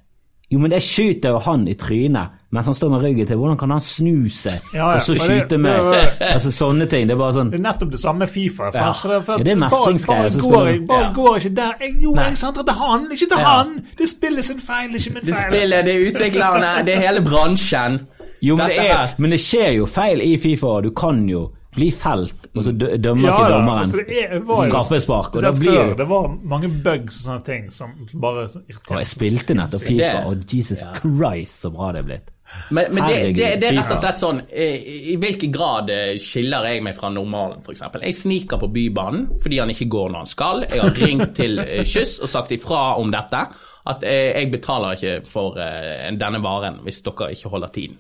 [0.51, 3.37] Jo, men jeg skyter jo han i trynet mens han står med ryggen til.
[3.39, 5.77] Hvordan kan han snu seg Ja, ja, og så det- skyte meg?
[5.93, 7.07] det altså sånne ting.
[7.07, 8.71] Det er bare sånn Det er nettopp det samme Fifa.
[8.75, 8.93] Ja.
[8.93, 11.75] For, for, for, Ja, det er mestringsgreier, Bare, går, jeg, bare går ikke der.
[11.81, 12.25] Jeg, jo, Nei.
[12.33, 13.45] jeg sentrer til han, ikke til Ja.
[13.57, 13.77] han!
[13.99, 15.53] Det spilles en sin feil, ikke min Det feil.
[15.53, 18.01] spillet, det er utviklerne, det er hele bransjen.
[18.43, 21.51] Jo, men det, er, men det skjer jo feil i Fifa, og du kan jo
[21.75, 25.35] bli felt, og så dømmer Ja, ikke dommeren altså, det straffespark.
[25.37, 28.91] Og da blir før, det det var mange bugs og sånne ting som bare irriterte
[28.91, 32.33] Og jeg spilte nettopp Fifa, og Jesus Christ, så bra det er blitt.
[32.71, 34.67] Men, men det, det, det er rett og slett sånn I,
[35.13, 37.83] I hvilken grad eh, skiller jeg meg fra normalen, f.eks.?
[37.99, 40.65] Jeg sniker på Bybanen fordi han ikke går når han skal.
[40.69, 43.43] Jeg har ringt til eh, Kyss og sagt ifra om dette.
[43.91, 47.99] At eh, jeg betaler ikke for denne varen hvis dere ikke holder tiden.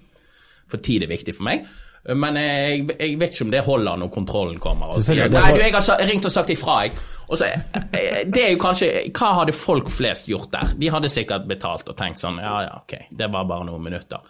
[0.71, 1.67] For tid er viktig for meg.
[2.09, 4.95] Men eh, jeg, jeg vet ikke om det holder når kontrollen kommer.
[4.97, 6.95] Og sier, Nei, du, jeg har ringt og sagt ifra, jeg.
[7.29, 10.73] Og så, eh, det er jo kanskje Hva hadde folk flest gjort der?
[10.81, 14.25] De hadde sikkert betalt og tenkt sånn Ja, ja, ok, det var bare noen minutter.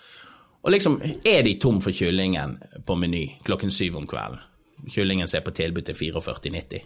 [0.61, 4.43] Og liksom, er de tom for kyllingen på Meny klokken syv om kvelden?
[4.91, 6.85] Kyllingen som er på tilbud til 44,90.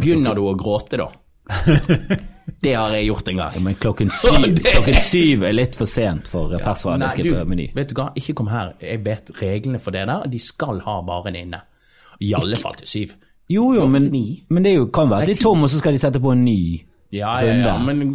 [0.00, 1.10] Begynner du å gråte da?
[2.64, 3.58] Det har jeg gjort en gang.
[3.64, 7.68] Men klokken syv, klokken syv er litt for sent for Nei, ferskvarediske du, på Meny.
[7.76, 8.74] vet du hva, ikke kom her.
[8.82, 10.26] Jeg vet reglene for det der.
[10.30, 11.62] De skal ha varen inne.
[12.22, 13.14] I alle fall til syv.
[13.50, 14.08] Jo, jo, men,
[14.48, 16.32] men det jo, kan være at de er tom og så skal de sette på
[16.32, 16.60] en ny.
[17.14, 18.14] Ja, ja, ja, men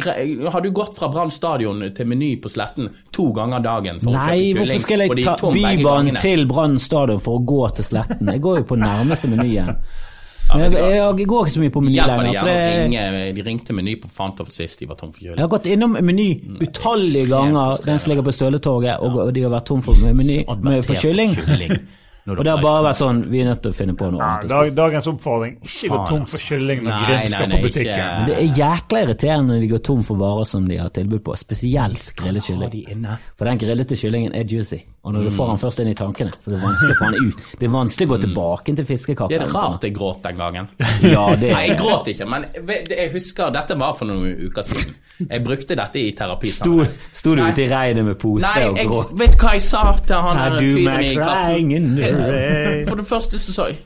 [0.52, 4.16] har du gått fra Brann stadion til Meny på Sletten to ganger dagen for å
[4.18, 8.28] Nei, kjøpe hvorfor skal jeg ta Bybanen til Brann stadion for å gå til Sletten?
[8.28, 9.72] Jeg går jo på nærmeste menyen.
[10.50, 12.40] Jeg, jeg, går ikke så mye på Meny de lenger.
[12.40, 13.04] For det, ringe
[13.36, 16.28] De ringte Meny på Fantoft sist de var tom for jeg har gått innom Meny
[16.60, 20.42] utallige ganger, den som ligger på Støletorget, og, og de har vært tom for meny
[20.48, 21.36] med, for kylling.
[22.28, 24.28] Og det har bare vært sånn Vi er nødt til å finne på noe Ja,
[24.36, 24.48] annet.
[24.48, 27.94] dag, dagens oppfordring ikke gå tom for kylling når Grim skal på butikken.
[27.96, 30.88] ikke- Men det er jækla irriterende når de går tom for varer som de har
[30.90, 33.18] tilbud på, spesielt grillet kylling.
[33.36, 36.30] For den grillete kyllingen er juicy, og når du får den først inn i tankene,
[36.36, 37.34] så det er vanskelig å få den ut.
[37.58, 39.28] Det er vanskelig å gå tilbake til fiskekaker.
[39.28, 40.68] Det er det rart jeg gråt den gangen.
[41.02, 42.46] Ja, det Nei, jeg gråt ikke, men
[42.88, 44.94] jeg husker Dette var for noen uker siden.
[45.28, 46.50] Jeg brukte dette i terapi.
[46.54, 46.80] Sto,
[47.12, 49.12] sto du ute i regnet med pose Nei, og gråt?
[49.12, 52.84] Nei, vet du hva jeg sa til han der fyren i in kassen?
[52.88, 53.80] For det første så sa jeg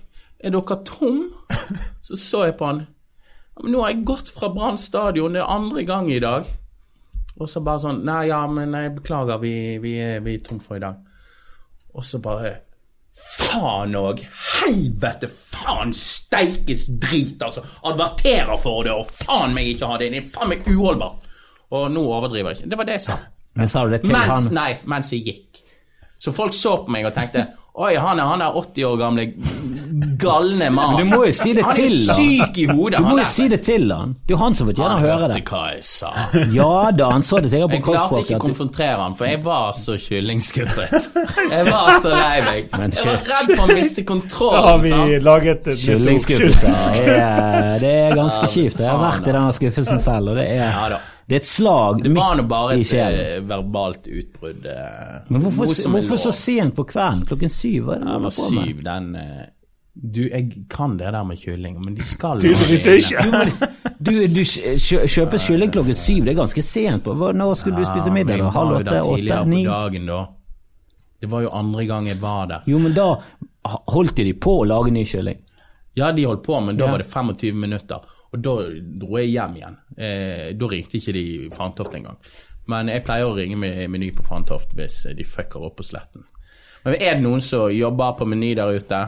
[0.45, 1.23] Er dere tom?
[2.05, 2.85] Så så jeg på han.
[3.63, 6.51] Men nå har jeg gått fra Brann stadion, det er andre gang i dag.
[7.41, 10.79] Og så bare sånn Nei, ja, men jeg beklager, vi, vi, vi er tom for
[10.79, 11.01] i dag.
[11.95, 12.53] Og så bare
[13.15, 14.23] Faen òg!
[14.61, 15.29] Helvete!
[15.31, 17.63] Faen steikes drit, altså!
[17.87, 20.11] Adverterer for det, og faen meg ikke ha det!
[20.15, 21.21] Det er faen meg uholdbart!
[21.75, 22.71] Og nå overdriver jeg ikke.
[22.73, 23.19] Det var det jeg sa.
[23.55, 24.49] Men sa du det til Mens, han?
[24.57, 25.63] nei, mens jeg gikk.
[26.19, 27.45] Så folk så på meg og tenkte
[27.75, 29.25] Oi, han er, han er 80 år gamle
[30.19, 30.97] galne mann.
[30.97, 32.19] Men du må jo si det han til er han.
[32.49, 32.99] syk i hodet.
[32.99, 33.31] Du må han jo er.
[33.33, 34.13] si det til han.
[34.19, 35.45] Det er jo han som fortjener å Han høre hørte det.
[35.51, 36.11] hva jeg sa.
[36.55, 39.27] Ja da, han så det sikkert på Jeg klarte ikke å du- konfrontere han, for
[39.31, 41.09] jeg var så kyllingskuffet.
[41.55, 42.69] Jeg var så lei meg.
[42.79, 45.79] Men Jeg var redd for å miste Da har vi laget et.
[45.85, 48.79] Kyllingskuffelser er, det er ganske kjipt.
[48.81, 50.99] Jeg har vært i denne skuffelsen selv, og det er, Ja da.
[51.29, 54.67] det er et slag Det var nå bare et eh, verbalt utbrudd.
[54.67, 57.25] eh, Men hvorfor, er hvorfor så sent på kvelden?
[57.29, 57.89] Klokken syv?
[57.89, 58.67] Hva er det du det holder var på med?
[58.69, 59.45] syv, den eh,
[59.95, 63.23] Du, jeg kan det der med kylling, men de skal Tydeligvis ikke.
[64.03, 67.05] Du, du kjøper kylling klokken syv, det er ganske sent.
[67.05, 68.39] på Nå Når skulle du spise middag?
[68.43, 68.51] Da?
[68.57, 69.01] Halv åtte?
[69.15, 69.39] Åtte?
[69.47, 69.63] Ni?
[69.65, 70.19] på dagen da.
[71.23, 72.67] Det var jo andre gang jeg var der.
[72.69, 73.07] Jo, men da
[73.95, 75.39] holdt de på å lage ny kylling.
[75.97, 76.91] Ja, de holdt på, men da Ja.
[76.91, 78.03] var det 25 minutter.
[78.35, 78.55] Og da
[79.01, 79.77] dro jeg hjem igjen.
[79.97, 81.25] Eh, da ringte ikke de
[81.55, 82.17] Fantoft engang.
[82.67, 86.25] Men jeg pleier å ringe med Meny på Fantoft hvis de fucker opp på sletten.
[86.85, 89.01] Men er det noen som jobber på Meny der ute,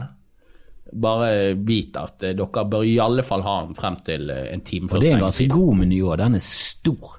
[0.93, 4.61] bare vit at eh, dere bør i alle fall ha den frem til eh, en
[4.61, 6.17] time før før det er en ganske god meny òg.
[6.17, 7.15] Den er stor.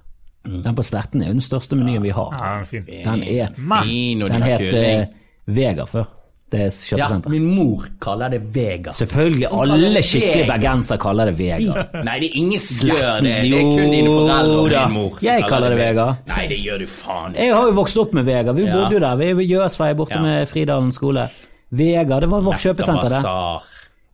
[0.48, 2.30] Den på Sletten er jo den største menyen vi har.
[2.38, 2.86] Ja, den fin.
[3.04, 3.50] Den er
[3.82, 5.04] Fin, og Den het eh,
[5.46, 6.14] Vega før.
[6.48, 8.88] Det er Ja, min mor kaller det Vega.
[8.90, 11.74] Selvfølgelig, alle skikkelige bergensere kaller det Vega.
[12.06, 13.34] Nei, det er ingen som gjør det.
[13.44, 16.06] Det er kun dine foreldre og din mor som Jeg kaller det Vega.
[16.32, 17.44] Nei, det gjør du faen ikke.
[17.44, 18.52] Jeg har jo vokst opp med Vega.
[18.56, 18.72] Vi Ja.
[18.78, 19.16] bodde jo der.
[19.20, 20.22] Vi er ved Jøsvei borte Ja.
[20.24, 21.28] med Fridalen skole.
[21.70, 23.66] Vega, det var vårt kjøpesenter der.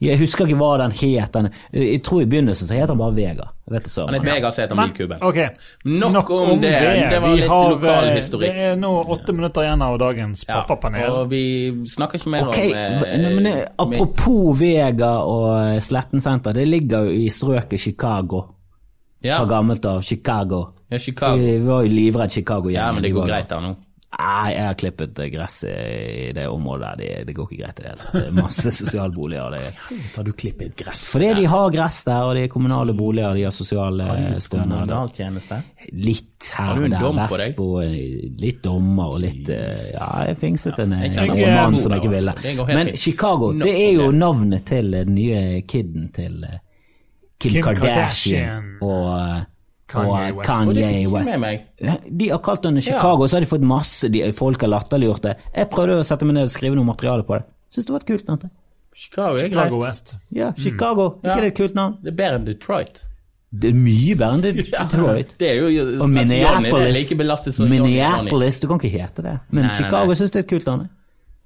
[0.02, 1.32] Jeg husker ikke hva den het.
[1.32, 1.46] Den.
[1.72, 3.46] Jeg tror i begynnelsen så het den bare Vega.
[3.70, 4.24] Vet ikke, Han het.
[4.26, 5.48] Vega, så het han Men, Okay.
[5.84, 6.72] Nok, Nok om det.
[6.72, 8.52] Det var Vi litt har, lokal eh, historikk.
[8.52, 11.06] Det er nå åtte minutter igjen av dagens Ja, pappapanel.
[11.10, 11.42] og vi
[11.86, 12.72] snakker ikke mer okay.
[12.72, 13.46] om eh, men,
[13.78, 18.44] Apropos Apropos Vega og eh, Sletten senter, det ligger jo i strøket Chicago.
[19.22, 20.66] ja, Fra gammelt av Chicago.
[20.90, 21.36] ja, Chicago.
[21.36, 23.76] Vi var jo livredd Chicago Ja, men det går greit der nå.
[24.14, 26.96] Nei, jeg har klippet eh, gresset i det området der.
[27.00, 28.12] Det, det går ikke greit i det hele tatt.
[28.14, 29.54] Det er masse sosialboliger.
[29.56, 29.98] Det.
[30.16, 31.02] Har du klippet gress?
[31.12, 34.08] Fordi de har gress der, og de er kommunale boliger, de har sosiale
[34.44, 35.12] stønader.
[35.94, 37.00] Litt her Har du og en der.
[37.06, 37.54] dom på deg?
[37.54, 41.78] Vestbo, eh, litt dommer og litt eh, Ja, jeg fingset en, jeg en, en mann
[41.80, 42.34] som ikke ville.
[42.68, 42.92] Men.
[43.00, 46.60] Chicago, det er jo navnet til den nye kiden til eh,
[47.40, 49.42] Kim, Kardashian, og, eh,
[49.90, 50.48] Kanye og West.
[50.48, 52.08] Kanye Og West.
[52.18, 55.34] De har kalt henne Chicago, så har de fått masse de, Folk har latterliggjort det.
[55.54, 57.44] Jeg prøvde å sette meg ned og skrive noe materiale på det.
[57.74, 58.52] Syns det var et kult navn.
[58.94, 59.88] Chicago er Chicago greit.
[59.88, 60.14] West.
[60.30, 61.08] Ja, Chicago.
[61.18, 61.26] Mm.
[61.28, 61.98] Ikke det et kult navn?
[62.02, 63.04] Det er bedre enn Detroit.
[63.54, 65.34] Det er mye bedre enn Detroit.
[65.40, 66.96] Det er jo Og Johnny, det er Minneapolis.
[66.96, 68.30] like belastet som Johnny, Johnny.
[68.62, 69.34] Du kan ikke hete det.
[69.50, 70.88] Men Nei, Chicago syns det er et kult navn.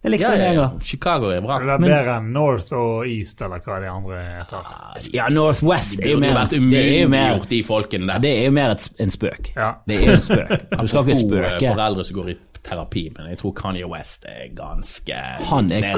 [0.08, 1.58] Jeg likte Ja, den, ja, en Chicago er bra.
[1.60, 4.72] Det er bedre enn North og East, eller hva de andre heter.
[5.14, 8.18] Ja, Northwest er Det jo mer vært det er jo mer, de folkene der.
[8.24, 9.52] det er jo mer et, en spøk.
[9.56, 9.70] Ja.
[9.86, 10.54] Det er jo en spøk.
[10.80, 11.52] Du skal ikke spøke.
[11.60, 12.36] eh, foreldre som går i
[12.68, 15.14] terapi, men jeg tror Kanye West er ganske
[15.50, 15.92] Han er,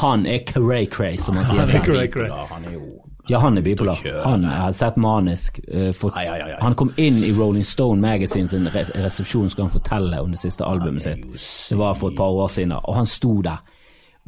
[0.00, 1.60] han er cray-cray, som man sier.
[1.62, 2.30] er cray, cray.
[2.50, 3.98] Han er jo Ja, han er bipolar.
[4.24, 5.60] Han har sett manisk.
[5.68, 6.60] Uh, fått, Ai, ai, ai, ai.
[6.64, 10.40] Han kom inn i Rolling Stone Magazine sin re resepsjon skal han fortelle om det
[10.40, 11.26] siste albumet sitt.
[11.70, 13.60] Det var for et par år siden, og han sto der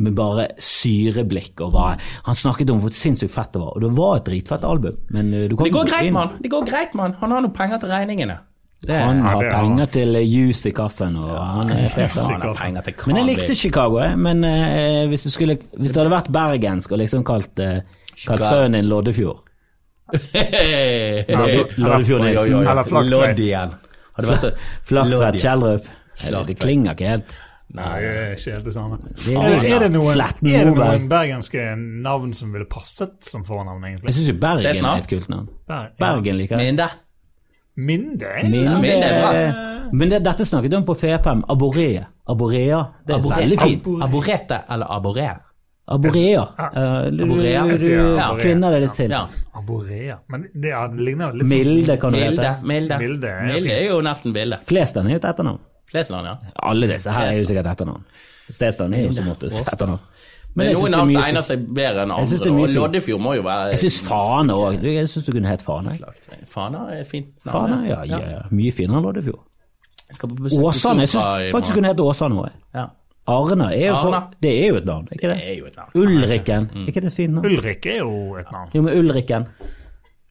[0.00, 3.90] med bare syreblikk og bare Han snakket om hvor sinnssykt fett det var, og det
[3.96, 6.30] var et dritfett album, men uh, du kom Det går ikke greit, inn- mann.
[6.40, 7.16] Det går greit, mann.
[7.20, 8.38] Han har noen penger til regningene.
[8.80, 12.14] Det, Han har penger til eh, juice i kaffen, og han er fet.
[12.16, 12.44] han han.
[12.48, 14.16] har penger til Men jeg likte Chicago, jeg.
[14.18, 17.82] Men uh, hvis, du skulle, hvis det hadde vært bergensk og liksom kalt, eh,
[18.26, 18.50] kalt Chicago.
[18.50, 19.40] sønnen din Loddefjord
[21.78, 22.66] Loddefjord.
[22.66, 23.38] Eller Flaktveit.
[24.16, 24.64] Har det vært?
[24.88, 25.86] Flaktveit Kjeldrup.
[26.48, 27.36] Det klinger ikke helt.
[27.70, 28.96] Nei, det er ikke helt det samme.
[28.98, 33.44] Det Er, er, er, det noen, er det noen bergenske navn som ville passet som
[33.46, 34.10] fornavn, egentlig?
[34.10, 35.46] Jeg syns jo Bergen er et kult navn.
[35.70, 36.72] Berg, Bergen liker jeg.
[36.72, 36.88] Minde.
[37.78, 38.32] Minde?
[38.50, 41.44] Minde, Minde men det, dette snakket vi om på FPM.
[41.50, 42.04] Aborea.
[42.30, 42.80] Aborea.
[43.06, 43.86] Det er veldig fint.
[44.02, 45.30] Aborete eller aboré?
[45.90, 46.42] Aborea.
[46.58, 47.64] Eh, Aborea.
[48.40, 49.10] kvinner det litt til.
[49.10, 49.24] Ja.
[49.58, 50.18] Aborea.
[50.30, 52.52] Men det, ja, det ligner litt Milde kan du hete.
[52.62, 52.98] Milde.
[53.02, 54.60] Milde er Milde er jo nesten bilde.
[54.70, 55.58] Flesland er jo et etternavn.
[55.90, 56.36] Flesland, ja.
[56.70, 58.04] Alle disse her er jo sikkert etternavn.
[58.50, 60.06] Stedsland er jo som oftest etternavn.
[60.58, 62.72] Men jeg noen navn egner seg bedre enn andre, og.
[62.74, 64.80] Loddefjord må jo være Jeg syns Fane òg.
[64.82, 65.94] Jeg syns du kunne hett Fane.
[66.50, 67.52] Fana er et fint navn.
[67.52, 68.40] Fana, ja, ja, ja.
[68.50, 69.44] Mye finere enn Loddefjord.
[70.58, 71.06] Åsane.
[71.06, 72.90] Jeg syns faktisk du kunne hett Åsane òg.
[73.30, 75.48] Arna er jo, for, det er jo et navn, er ikke Det det?
[75.50, 75.90] er jo et navn.
[76.02, 76.70] Ulrikken.
[76.74, 77.46] Er ikke det et fint navn?
[77.50, 78.70] Ulrik er jo et navn.
[78.74, 79.46] Jo, men Ulrikken.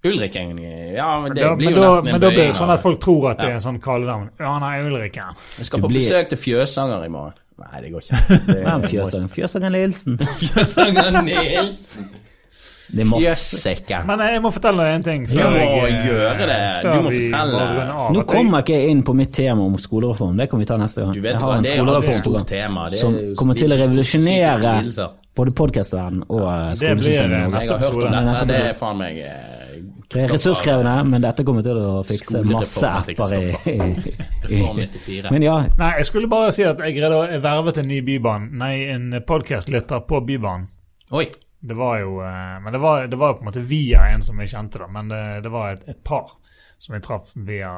[0.06, 0.58] Ulrikken,
[0.96, 2.80] ja, men det Da, blir men, jo da, nesten men da blir det sånn at
[2.80, 4.30] folk tror at det er en sånn kallenavn.
[4.40, 5.36] Ja, nei, Ulrikken.
[5.58, 7.34] Vi skal Du på blir- besøk til Fjøsanger i morgen.
[7.60, 8.20] Nei, det går ikke.
[8.48, 9.28] Det Hvem Fjøsanger?
[9.36, 10.16] Fjøsanger Nilsen.
[10.40, 12.08] Fjøsanger Nilsen.
[12.90, 13.22] Det er masse.
[13.24, 14.06] Jøssiken.
[14.10, 15.26] Men jeg må fortelle deg en ting.
[15.30, 16.60] Du må jeg, eh, gjøre det.
[16.82, 17.60] Du må fortelle.
[18.16, 20.78] Nå kommer jeg- ikke jeg inn på mitt tema om skolereform, det kan vi ta
[20.78, 21.14] neste gang.
[21.14, 22.90] Du vet Jeg hva, har en det er skolereform stort tema.
[22.90, 26.80] Det er som kommer til å revolusjonere både podkastverdenen og skolesystemet.
[26.80, 27.14] Det blir,
[27.62, 28.18] skolesystemet.
[28.18, 28.48] eh, dette.
[28.48, 29.36] Det er faen meg eh,
[30.10, 35.42] Det er ressurskrevende, men dette kommer til å fikse masse apper i, i, i, Men
[35.44, 38.90] ja, Nei, jeg skulle bare si at jeg greide å vervet en ny bybane, Nei,
[38.90, 40.66] en podkastlytter på Bybanen.
[41.12, 41.28] Oi.
[41.60, 44.40] Det var jo eh, Men det var, det var på en måte via en som
[44.40, 44.88] jeg kjente, da.
[44.88, 46.32] Men det, det var et, et par
[46.80, 47.72] som jeg traff via,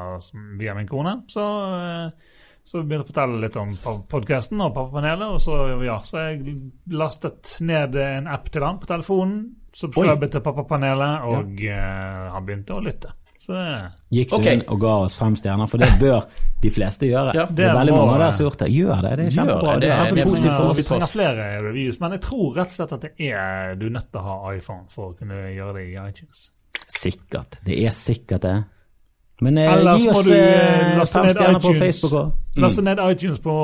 [0.58, 1.16] via min kone.
[1.28, 3.72] Så, eh, så vi begynte å fortelle litt om
[4.10, 5.34] podkasten og Pappapanelet.
[5.34, 6.60] Og så, ja, så jeg
[6.94, 9.42] lastet ned en app til han på telefonen.
[9.72, 13.16] Subscribet til Pappapanelet, og eh, han begynte å lytte.
[13.42, 14.54] Så det gikk du okay.
[14.54, 16.28] inn og ga oss fem stjerner, for det bør
[16.62, 17.32] de fleste gjøre.
[17.34, 18.68] Ja, det er veldig mange av dere som har gjort det.
[18.70, 19.72] Gjør det, det er kjempebra.
[19.72, 22.70] det, Det er det er- det er vi trenger flere reviews, men jeg tror rett
[22.70, 25.34] og slett at det er du er nødt til å ha iPhone for å kunne
[25.56, 26.52] gjøre det i iTunes.
[26.86, 27.58] Sikkert.
[27.66, 28.64] Det er sikkert det.
[29.42, 31.74] Men eh, Ellers gi oss du, eh, eh, laste fem ned stjerner på.
[31.82, 32.32] Facebook òg.
[32.62, 33.54] Laste ned iTunes på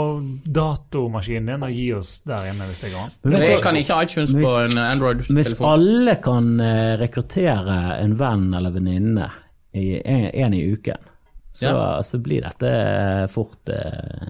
[0.59, 3.13] datamaskinen din og gi oss der inne hvis det går an.
[3.23, 5.37] Men Jeg kan ikke iTunes på en Android-telefon.
[5.37, 9.31] Hvis alle kan eh, rekruttere en venn eller venninne
[9.73, 10.97] en i uken,
[11.53, 12.03] så, Ja.
[12.03, 14.29] så blir dette fort eh,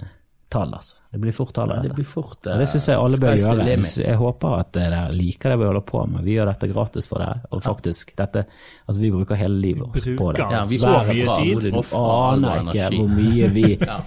[0.50, 0.94] tall, altså.
[1.12, 1.94] Det blir fort tall av Det dette.
[1.96, 3.64] blir fort Og det syns jeg alle bør gjøre.
[3.64, 3.96] limit.
[4.00, 6.24] Jeg håper at eh, dere liker det vi holder på med.
[6.24, 7.40] Vi gjør dette gratis for dere.
[7.52, 8.44] Og faktisk, dette
[8.88, 10.16] Altså, vi bruker hele livet vårt på det.
[10.18, 11.72] Bruker Ja, vi så mye tid.
[11.72, 13.98] Du aner ikke hvor mye vi Ja.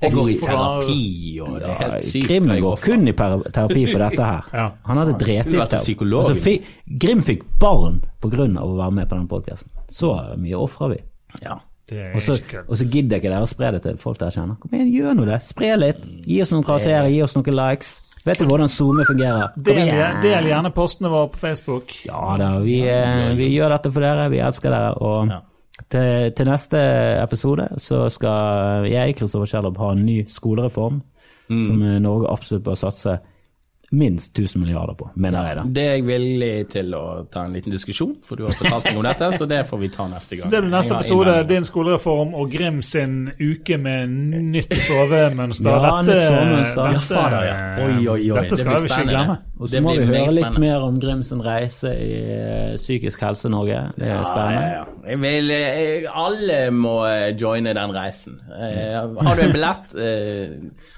[0.00, 2.26] Jeg går i terapi, og det er helt sykt.
[2.28, 4.42] Grim går kun i terapi for dette her.
[4.52, 4.66] Ja.
[4.84, 5.96] Han hadde drept i terapi.
[6.18, 6.62] Altså, fi-
[7.00, 9.70] Grim fikk barn på grunn av å være med på den podkasten.
[9.88, 11.00] Så mye ofrer vi.
[11.42, 11.56] Ja.
[11.86, 14.56] Og så, gidder ikke dere å spre det til folk dere kjenner.
[14.58, 15.36] Kom igjen, gjør nå det.
[15.46, 16.00] Spre litt.
[16.26, 17.92] Gi oss noen karakterer, gi oss noen likes.
[18.26, 19.52] Vet du hvordan SoMe fungerer?
[19.54, 19.84] Del,
[20.24, 21.92] del gjerne postene våre på Facebook.
[22.08, 24.26] Ja da, vi, eh, vi gjør dette for dere.
[24.32, 24.96] Vi elsker dere.
[24.98, 25.38] Og Ja.
[25.88, 26.80] til, til neste
[27.22, 31.02] episode så skal jeg, Kristoffer Kjellup, ha en ny skolereform
[31.46, 33.20] som eh, Norge absolutt bør satse
[33.90, 35.62] minst 1000 milliarder på, mener jeg da.
[35.76, 38.98] Det er jeg villig til å ta en liten diskusjon, for du har fortalt meg
[38.98, 40.48] om dette, så det får vi ta neste gang.
[40.48, 44.10] Så Det blir neste episode, din skolereform og Grim sin uke med
[44.50, 45.70] nytt sovemønster.
[45.70, 46.82] Ja, nytt sovemønster.
[46.82, 47.56] Ja, dette, ja.
[47.84, 48.40] Oi, oi, oi.
[48.40, 49.38] dette skal blir vi ikke glemme.
[49.56, 53.80] Og så må vi høre litt mer om Grim sin reise i eh, psykisk helse-Norge.
[53.96, 54.66] Det er Ja, spennende.
[54.66, 54.84] ja, ja.
[55.06, 58.40] Jeg vil, jeg, alle må eh, joine den reisen.
[58.50, 60.56] Eh, Har du en billett, eh,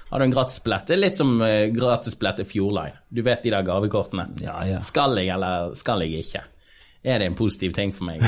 [0.09, 2.45] har du en gratisbillett Det er litt som eh, i til
[2.79, 3.03] Fjordline.
[3.09, 4.25] Du vet de der gavekortene.
[4.43, 4.79] Ja, ja.
[4.83, 6.43] Skal jeg, eller skal jeg ikke?
[7.03, 8.23] Er det en positiv ting for meg?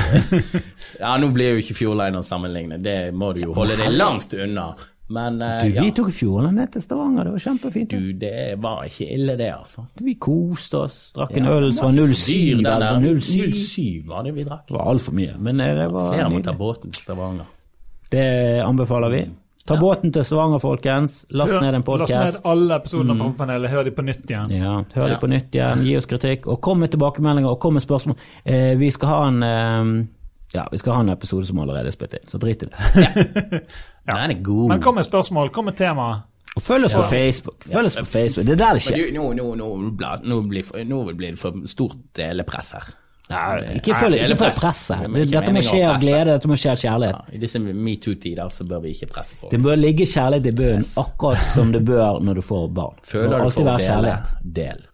[1.02, 4.36] ja, nå blir jo ikke Fjordline å sammenligne, det må du jo holde deg langt
[4.38, 4.72] unna.
[5.12, 7.91] Men uh, Du, vi ja, tok fjorden ned til Stavanger, det var kjempefint.
[7.91, 9.84] du, det var ikke ille, det, altså.
[9.99, 13.58] Vi koste oss, drakk en Ja, øl som var 07 eller 07.
[13.60, 14.70] 07 var det vi drakk.
[14.70, 17.49] Det var altfor mye, men eh, det var Flere må ta båten til Stavanger.
[18.12, 18.26] Det
[18.64, 19.22] anbefaler vi.
[19.68, 21.26] Ta båten til Stavanger, folkens.
[21.30, 23.70] Last ned en Last ned alle episodene av panelet.
[23.72, 24.55] hør de på nytt igjen.
[24.57, 25.14] Ja, hør ja.
[25.14, 28.18] de på nytt igjen, gi oss kritikk, og kom med tilbakemeldinger og kom med spørsmål.
[28.45, 30.07] Eh, vi skal ha en eh,
[30.53, 33.62] ja, vi skal ha en episode som allerede er spilt inn, så drit i det.
[34.12, 34.68] Den er god.
[34.74, 36.09] Men kom med spørsmål, kom med tema.
[36.55, 37.64] Og følg oss på Facebook.
[37.64, 38.47] Følg oss på Facebook.
[38.47, 39.05] Det er der det skjer.
[39.16, 39.70] nå, nå, nå,
[40.24, 42.89] nå, blir, for- nå blir det for stort delepress her.
[43.32, 44.59] Nei, ikke følg Nei, press.
[44.61, 45.01] presset.
[45.15, 47.17] Det er Dette må skje av glede, dette må skje av kjærlighet.
[47.32, 49.51] Ja, I disse metoo-tider så bør vi ikke presse folk.
[49.55, 52.95] Det bør ligge kjærlighet i bunnen, akkurat som det bør når du får barn.
[53.01, 54.32] Det Føler må du alltid være kjærlighet.
[54.61, 54.88] del.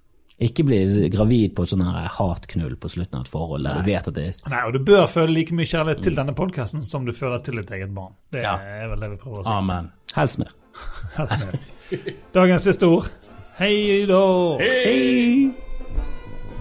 [0.48, 0.78] Ikke bli
[1.10, 4.60] gravid på sånn hatknull på slutten av et forhold der du vet at det Nei,
[4.68, 7.72] og du bør føle like mye kjærlighet til denne podkasten som du føler til ditt
[7.74, 8.14] eget barn.
[8.32, 8.54] Det Ja.
[8.62, 9.50] er vel det vi prøver å si.
[9.56, 9.90] Amen.
[10.14, 10.54] Helst mer.
[11.18, 12.14] Helst mer.
[12.38, 13.10] Dagens siste ord.
[13.58, 14.22] Hei da!
[14.62, 15.50] Hei!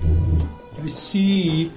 [0.00, 0.45] Du
[0.84, 1.70] er syk.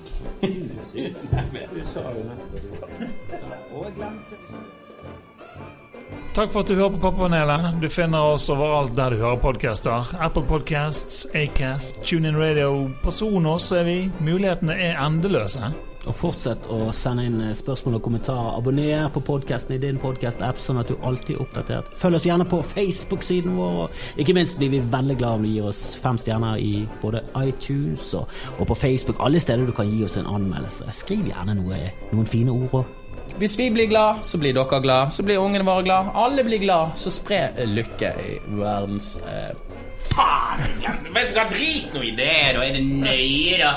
[6.33, 7.81] Takk for at du hører på Pappapanelet.
[7.81, 10.13] Du finner oss overalt der du hører podcaster.
[10.21, 12.89] Apple Podcasts, Acast, TuneIn Radio.
[13.03, 13.99] Personos er vi.
[14.23, 15.73] Mulighetene er endeløse.
[16.07, 18.53] Og fortsett å sende inn eh, spørsmål og kommentarer.
[18.55, 21.89] Abonner på podkasten i din podkast-app, sånn at du alltid er oppdatert.
[21.99, 23.81] Følg oss gjerne på Facebook-siden vår.
[23.83, 27.25] og Ikke minst blir vi veldig glad om du gir oss fem stjerner i både
[27.41, 29.19] iTunes og, og på Facebook.
[29.25, 30.87] Alle steder du kan gi oss en anmeldelse.
[30.95, 31.83] Skriv gjerne noe,
[32.13, 32.79] noen fine ord.
[32.79, 32.95] òg.
[33.37, 35.13] Hvis vi blir glad, så blir dere glad.
[35.13, 36.15] Så blir ungene våre glad.
[36.15, 36.95] Alle blir glad.
[36.95, 39.51] Så spre lykke i verdens eh
[40.15, 40.63] faen!
[41.13, 42.63] Vet du hva, drit nå i det, da.
[42.65, 43.71] Er det nøye, da?